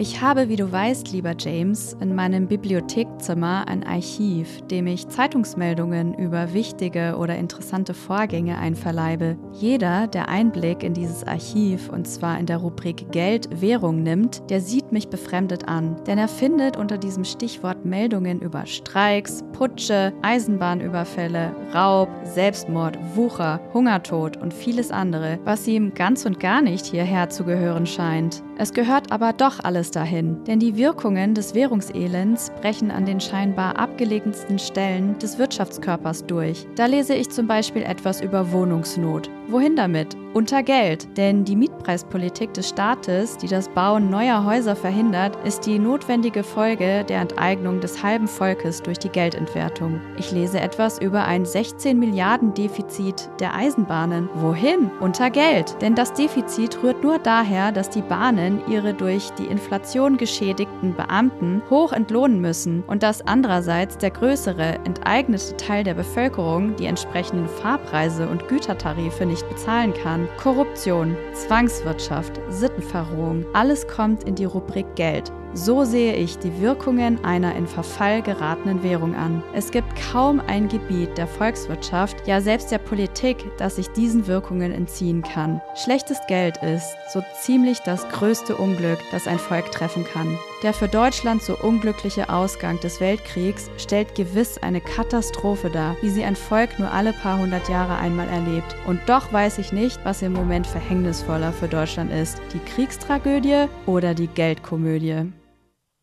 Ich 0.01 0.23
habe, 0.23 0.49
wie 0.49 0.55
du 0.55 0.71
weißt, 0.71 1.11
lieber 1.11 1.35
James, 1.37 1.97
in 2.01 2.15
meinem 2.15 2.47
Bibliothekzimmer 2.47 3.67
ein 3.67 3.85
Archiv, 3.85 4.61
dem 4.69 4.87
ich 4.87 5.09
Zeitungsmeldungen 5.09 6.15
über 6.15 6.55
wichtige 6.55 7.17
oder 7.19 7.35
interessante 7.35 7.95
Vorgänge 7.95 8.59
einverleibe. 8.59 9.37
Jeder, 9.55 10.07
der 10.07 10.29
Einblick 10.29 10.85
in 10.85 10.95
dieses 10.95 11.25
Archiv, 11.25 11.89
und 11.89 12.07
zwar 12.07 12.39
in 12.39 12.47
der 12.47 12.59
Rubrik 12.59 13.11
Geld, 13.11 13.49
Währung 13.61 14.05
nimmt, 14.05 14.49
der 14.51 14.61
sieht 14.61 14.93
mich 14.93 15.09
befremdet 15.09 15.67
an. 15.67 15.97
Denn 16.07 16.17
er 16.17 16.29
findet 16.29 16.77
unter 16.77 16.97
diesem 16.97 17.25
Stichwort 17.25 17.85
Meldungen 17.85 18.41
über 18.41 18.67
Streiks, 18.67 19.43
Putsche, 19.53 20.13
Eisenbahnüberfälle, 20.23 21.57
Raub, 21.75 22.09
Selbstmord, 22.23 22.97
Wucher, 23.17 23.59
Hungertod 23.75 24.37
und 24.37 24.55
vieles 24.55 24.93
andere, 24.93 25.41
was 25.43 25.67
ihm 25.67 25.93
ganz 25.93 26.25
und 26.25 26.39
gar 26.39 26.63
nicht 26.63 26.87
hierher 26.87 27.31
zu 27.31 27.43
gehören 27.43 27.87
scheint. 27.87 28.45
Es 28.61 28.73
gehört 28.73 29.13
aber 29.13 29.33
doch 29.33 29.61
alles 29.63 29.88
dahin, 29.91 30.43
denn 30.45 30.61
die 30.61 30.77
Wirkungen 30.77 31.35
des 31.35 31.55
Währungselends 31.55 32.51
brechen 32.61 32.91
an 32.91 33.07
den 33.07 33.21
scheinbar 33.21 33.79
abgelegensten 33.79 34.59
Stellen 34.59 35.19
des 35.19 35.39
Wirtschaftskörpers 35.39 36.27
durch. 36.27 36.67
Da 36.77 36.87
lese 36.87 37.15
ich 37.15 37.31
zum 37.31 37.47
Beispiel 37.47 37.83
etwas 37.83 38.21
über 38.21 38.53
Wohnungsnot. 38.53 39.31
Wohin 39.49 39.77
damit? 39.77 40.17
Unter 40.35 40.63
Geld. 40.63 41.17
Denn 41.17 41.45
die 41.45 41.57
Mietpreispolitik 41.57 42.53
des 42.53 42.69
Staates, 42.69 43.39
die 43.39 43.49
das 43.49 43.69
Bauen 43.71 44.11
neuer 44.11 44.45
Häuser 44.45 44.77
verhindert, 44.77 45.37
ist 45.45 45.65
die 45.65 45.79
notwendige 45.79 46.45
Folge 46.45 47.03
der 47.05 47.23
Enteignung 47.23 47.81
des 47.81 48.03
halben 48.03 48.29
Volkes 48.29 48.83
durch 48.83 48.99
die 48.99 49.09
Geldentwertung. 49.09 50.01
Ich 50.19 50.31
lese 50.31 50.61
etwas 50.61 51.01
über 51.01 51.25
ein 51.25 51.47
16 51.47 51.99
Milliarden 51.99 52.53
Defizit 52.53 53.31
der 53.41 53.55
Eisenbahnen. 53.55 54.29
Wohin? 54.35 54.91
Unter 55.01 55.31
Geld. 55.31 55.75
Denn 55.81 55.95
das 55.95 56.13
Defizit 56.13 56.83
rührt 56.83 57.03
nur 57.03 57.19
daher, 57.19 57.73
dass 57.73 57.89
die 57.89 58.03
Bahnen 58.03 58.61
ihre 58.69 58.93
durch 58.93 59.31
die 59.39 59.47
Inflation 59.47 60.19
geschädigten 60.19 60.95
Beamten 60.95 61.63
hoch 61.71 61.93
entlohnen 61.93 62.41
müssen 62.41 62.85
und 62.87 63.03
dass 63.03 63.27
andererseits 63.27 63.97
der 63.97 64.11
größere, 64.11 64.79
enteignete 64.85 65.57
Teil 65.57 65.85
der 65.85 65.95
Bevölkerung 65.95 66.77
die 66.77 66.87
entsprechenden 66.87 67.49
Fahrpreise 67.49 68.29
und 68.29 68.47
Gütertarife 68.49 69.25
nicht 69.25 69.49
bezahlen 69.49 69.95
kann. 69.95 70.28
Korruption, 70.37 71.17
Zwangswirtschaft, 71.33 72.41
Sittenverrohung, 72.51 73.45
alles 73.55 73.87
kommt 73.89 74.25
in 74.25 74.35
die 74.35 74.45
Rubrik 74.45 74.87
Geld. 74.95 75.33
So 75.55 75.85
sehe 75.85 76.15
ich 76.15 76.39
die 76.39 76.61
Wirkungen 76.61 77.25
einer 77.25 77.57
in 77.57 77.67
Verfall 77.67 78.21
geratenen 78.23 78.83
Währung 78.83 79.15
an. 79.15 79.43
Es 79.55 79.71
gibt 79.71 79.89
kaum 80.13 80.41
ein 80.47 80.69
Gebiet 80.69 81.17
der 81.17 81.27
Volkswirtschaft, 81.27 82.29
ja 82.29 82.41
selbst 82.41 82.71
der 82.71 82.79
Politik, 82.79 83.39
das 83.57 83.77
sich 83.77 83.89
diesen 83.89 84.27
Wirkungen 84.27 84.73
entziehen 84.73 85.23
kann. 85.23 85.61
Schlechtes 85.75 86.19
Geld 86.29 86.59
ist 86.63 86.95
so 87.13 87.23
ziemlich 87.41 87.81
das 87.81 88.07
größte 88.11 88.57
Unglück, 88.57 88.99
das 89.11 89.27
ein 89.27 89.39
Volk 89.39 89.73
treffen 89.73 90.05
kann. 90.05 90.39
Der 90.63 90.75
für 90.75 90.89
Deutschland 90.89 91.43
so 91.43 91.57
unglückliche 91.57 92.29
Ausgang 92.29 92.79
des 92.81 93.01
Weltkriegs 93.01 93.71
stellt 93.79 94.15
gewiss 94.15 94.59
eine 94.59 94.81
Katastrophe 94.81 95.71
dar, 95.71 95.97
wie 96.03 96.11
sie 96.11 96.25
ein 96.25 96.37
Volk 96.37 96.79
nur 96.79 96.93
alle 96.93 97.13
paar 97.15 97.39
hundert 97.39 97.69
Jahre 97.69 97.97
einmal 97.97 98.29
erlebt. 98.29 98.77
Und 98.87 99.01
doch 99.07 99.33
weiß 99.33 99.59
ich 99.59 99.73
nicht, 99.73 99.99
was 100.05 100.23
im 100.23 100.35
Moment 100.35 100.67
verhängnisvoller 100.67 101.53
für 101.53 101.69
Deutschland 101.69 102.13
ist, 102.13 102.41
die 102.53 102.61
Kriegstragödie 102.61 103.67
oder 103.87 104.15
die 104.15 104.29
Geldkomödie. 104.29 105.33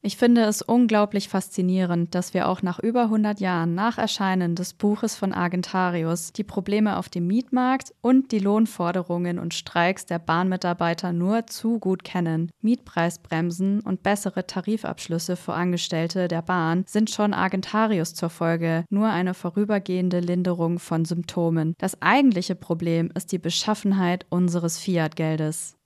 Ich 0.05 0.17
finde 0.17 0.43
es 0.43 0.61
unglaublich 0.61 1.29
faszinierend, 1.29 2.13
dass 2.13 2.35
wir 2.35 2.47
auch 2.47 2.61
nach 2.61 2.77
über 2.77 3.05
100 3.05 3.39
Jahren 3.39 3.73
nach 3.73 3.97
Erscheinen 3.97 4.53
des 4.53 4.75
Buches 4.75 5.15
von 5.15 5.33
Argentarius 5.33 6.31
die 6.31 6.43
Probleme 6.43 6.97
auf 6.97 7.09
dem 7.09 7.25
Mietmarkt 7.25 7.91
und 8.01 8.31
die 8.31 8.37
Lohnforderungen 8.37 9.39
und 9.39 9.55
Streiks 9.55 10.05
der 10.05 10.19
Bahnmitarbeiter 10.19 11.11
nur 11.11 11.47
zu 11.47 11.79
gut 11.79 12.03
kennen. 12.03 12.51
Mietpreisbremsen 12.61 13.79
und 13.79 14.03
bessere 14.03 14.45
Tarifabschlüsse 14.45 15.35
für 15.35 15.55
Angestellte 15.55 16.27
der 16.27 16.43
Bahn 16.43 16.83
sind 16.85 17.09
schon 17.09 17.33
Argentarius 17.33 18.13
zur 18.13 18.29
Folge, 18.29 18.85
nur 18.91 19.07
eine 19.07 19.33
vorübergehende 19.33 20.19
Linderung 20.19 20.77
von 20.77 21.05
Symptomen. 21.05 21.73
Das 21.79 21.99
eigentliche 22.03 22.53
Problem 22.53 23.09
ist 23.15 23.31
die 23.31 23.39
Beschaffenheit 23.39 24.27
unseres 24.29 24.77
Fiat-Geldes. 24.77 25.77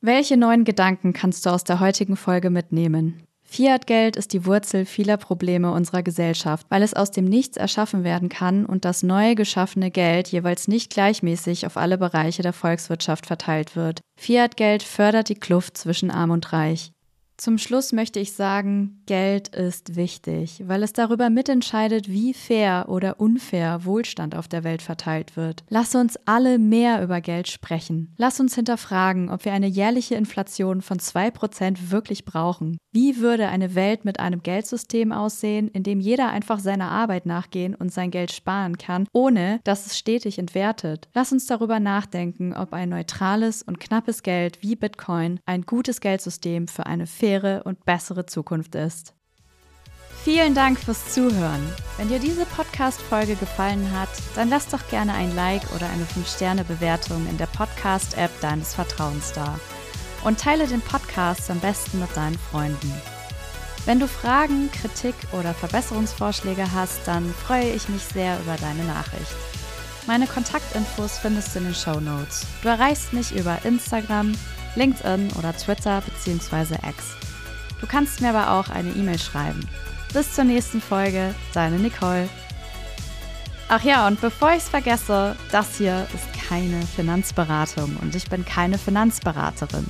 Welche 0.00 0.36
neuen 0.36 0.64
Gedanken 0.64 1.12
kannst 1.12 1.46
du 1.46 1.50
aus 1.50 1.62
der 1.62 1.78
heutigen 1.78 2.16
Folge 2.16 2.50
mitnehmen? 2.50 3.22
Fiat-Geld 3.50 4.16
ist 4.16 4.34
die 4.34 4.44
Wurzel 4.44 4.84
vieler 4.84 5.16
Probleme 5.16 5.72
unserer 5.72 6.02
Gesellschaft, 6.02 6.66
weil 6.68 6.82
es 6.82 6.92
aus 6.92 7.10
dem 7.10 7.24
Nichts 7.24 7.56
erschaffen 7.56 8.04
werden 8.04 8.28
kann 8.28 8.66
und 8.66 8.84
das 8.84 9.02
neu 9.02 9.34
geschaffene 9.34 9.90
Geld 9.90 10.28
jeweils 10.28 10.68
nicht 10.68 10.90
gleichmäßig 10.90 11.64
auf 11.66 11.78
alle 11.78 11.96
Bereiche 11.96 12.42
der 12.42 12.52
Volkswirtschaft 12.52 13.24
verteilt 13.26 13.74
wird. 13.74 14.00
Fiat-Geld 14.20 14.82
fördert 14.82 15.30
die 15.30 15.34
Kluft 15.34 15.78
zwischen 15.78 16.10
Arm 16.10 16.30
und 16.30 16.52
Reich. 16.52 16.92
Zum 17.38 17.56
Schluss 17.56 17.92
möchte 17.92 18.18
ich 18.18 18.32
sagen, 18.32 19.00
Geld 19.06 19.46
ist 19.54 19.94
wichtig, 19.94 20.64
weil 20.66 20.82
es 20.82 20.92
darüber 20.92 21.30
mitentscheidet, 21.30 22.08
wie 22.08 22.34
fair 22.34 22.86
oder 22.88 23.20
unfair 23.20 23.84
Wohlstand 23.84 24.34
auf 24.34 24.48
der 24.48 24.64
Welt 24.64 24.82
verteilt 24.82 25.36
wird. 25.36 25.62
Lass 25.68 25.94
uns 25.94 26.18
alle 26.26 26.58
mehr 26.58 27.00
über 27.00 27.20
Geld 27.20 27.46
sprechen. 27.46 28.12
Lass 28.16 28.40
uns 28.40 28.56
hinterfragen, 28.56 29.30
ob 29.30 29.44
wir 29.44 29.52
eine 29.52 29.68
jährliche 29.68 30.16
Inflation 30.16 30.82
von 30.82 30.98
2% 30.98 31.90
wirklich 31.90 32.24
brauchen. 32.24 32.76
Wie 32.90 33.18
würde 33.18 33.46
eine 33.46 33.76
Welt 33.76 34.04
mit 34.04 34.18
einem 34.18 34.42
Geldsystem 34.42 35.12
aussehen, 35.12 35.68
in 35.68 35.84
dem 35.84 36.00
jeder 36.00 36.30
einfach 36.30 36.58
seiner 36.58 36.90
Arbeit 36.90 37.24
nachgehen 37.24 37.76
und 37.76 37.92
sein 37.92 38.10
Geld 38.10 38.32
sparen 38.32 38.78
kann, 38.78 39.06
ohne 39.12 39.60
dass 39.62 39.86
es 39.86 39.96
stetig 39.96 40.40
entwertet? 40.40 41.08
Lass 41.14 41.30
uns 41.30 41.46
darüber 41.46 41.78
nachdenken, 41.78 42.52
ob 42.52 42.72
ein 42.72 42.88
neutrales 42.88 43.62
und 43.62 43.78
knappes 43.78 44.24
Geld 44.24 44.60
wie 44.60 44.74
Bitcoin 44.74 45.38
ein 45.46 45.62
gutes 45.62 46.00
Geldsystem 46.00 46.66
für 46.66 46.86
eine 46.86 47.06
faire 47.06 47.27
faire 47.28 47.62
und 47.64 47.84
bessere 47.84 48.26
Zukunft 48.26 48.74
ist. 48.74 49.14
Vielen 50.24 50.54
Dank 50.54 50.78
fürs 50.78 51.12
Zuhören. 51.12 51.62
Wenn 51.96 52.08
dir 52.08 52.18
diese 52.18 52.44
Podcast-Folge 52.44 53.36
gefallen 53.36 53.90
hat, 53.92 54.08
dann 54.34 54.48
lass 54.48 54.66
doch 54.68 54.88
gerne 54.88 55.14
ein 55.14 55.34
Like 55.34 55.62
oder 55.74 55.88
eine 55.88 56.04
5-Sterne-Bewertung 56.04 57.26
in 57.28 57.38
der 57.38 57.46
Podcast-App 57.46 58.30
deines 58.40 58.74
Vertrauens 58.74 59.32
da. 59.32 59.58
Und 60.24 60.40
teile 60.40 60.66
den 60.66 60.80
Podcast 60.80 61.50
am 61.50 61.60
besten 61.60 62.00
mit 62.00 62.14
deinen 62.16 62.38
Freunden. 62.38 62.92
Wenn 63.86 64.00
du 64.00 64.08
Fragen, 64.08 64.70
Kritik 64.72 65.14
oder 65.32 65.54
Verbesserungsvorschläge 65.54 66.72
hast, 66.74 67.06
dann 67.06 67.32
freue 67.32 67.70
ich 67.70 67.88
mich 67.88 68.02
sehr 68.02 68.38
über 68.40 68.56
deine 68.56 68.84
Nachricht. 68.84 69.34
Meine 70.06 70.26
Kontaktinfos 70.26 71.18
findest 71.18 71.54
du 71.54 71.60
in 71.60 71.66
den 71.66 71.74
Show 71.74 72.00
Notes. 72.00 72.46
Du 72.62 72.68
erreichst 72.68 73.12
mich 73.12 73.34
über 73.34 73.64
Instagram, 73.64 74.32
LinkedIn 74.76 75.30
oder 75.38 75.56
Twitter 75.56 76.02
bzw. 76.02 76.74
X. 76.88 77.16
Du 77.80 77.86
kannst 77.86 78.20
mir 78.20 78.30
aber 78.30 78.52
auch 78.52 78.68
eine 78.68 78.90
E-Mail 78.90 79.18
schreiben. 79.18 79.68
Bis 80.12 80.34
zur 80.34 80.44
nächsten 80.44 80.80
Folge, 80.80 81.34
deine 81.52 81.78
Nicole. 81.78 82.28
Ach 83.68 83.82
ja, 83.82 84.06
und 84.06 84.20
bevor 84.20 84.50
ich 84.52 84.58
es 84.58 84.68
vergesse, 84.68 85.36
das 85.52 85.76
hier 85.76 86.06
ist 86.14 86.48
keine 86.48 86.80
Finanzberatung 86.86 87.96
und 88.00 88.14
ich 88.14 88.28
bin 88.30 88.44
keine 88.44 88.78
Finanzberaterin. 88.78 89.86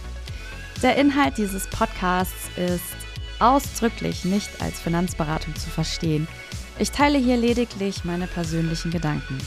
Der 0.82 0.96
Inhalt 0.96 1.38
dieses 1.38 1.68
Podcasts 1.68 2.50
ist 2.56 2.82
ausdrücklich 3.38 4.24
nicht 4.24 4.50
als 4.60 4.80
Finanzberatung 4.80 5.54
zu 5.54 5.70
verstehen. 5.70 6.26
Ich 6.78 6.90
teile 6.90 7.18
hier 7.18 7.36
lediglich 7.36 8.04
meine 8.04 8.26
persönlichen 8.26 8.90
Gedanken. 8.90 9.38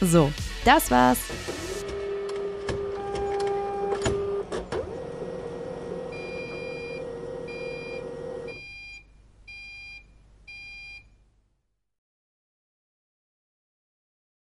So, 0.00 0.32
das 0.64 0.90
war's. 0.90 1.18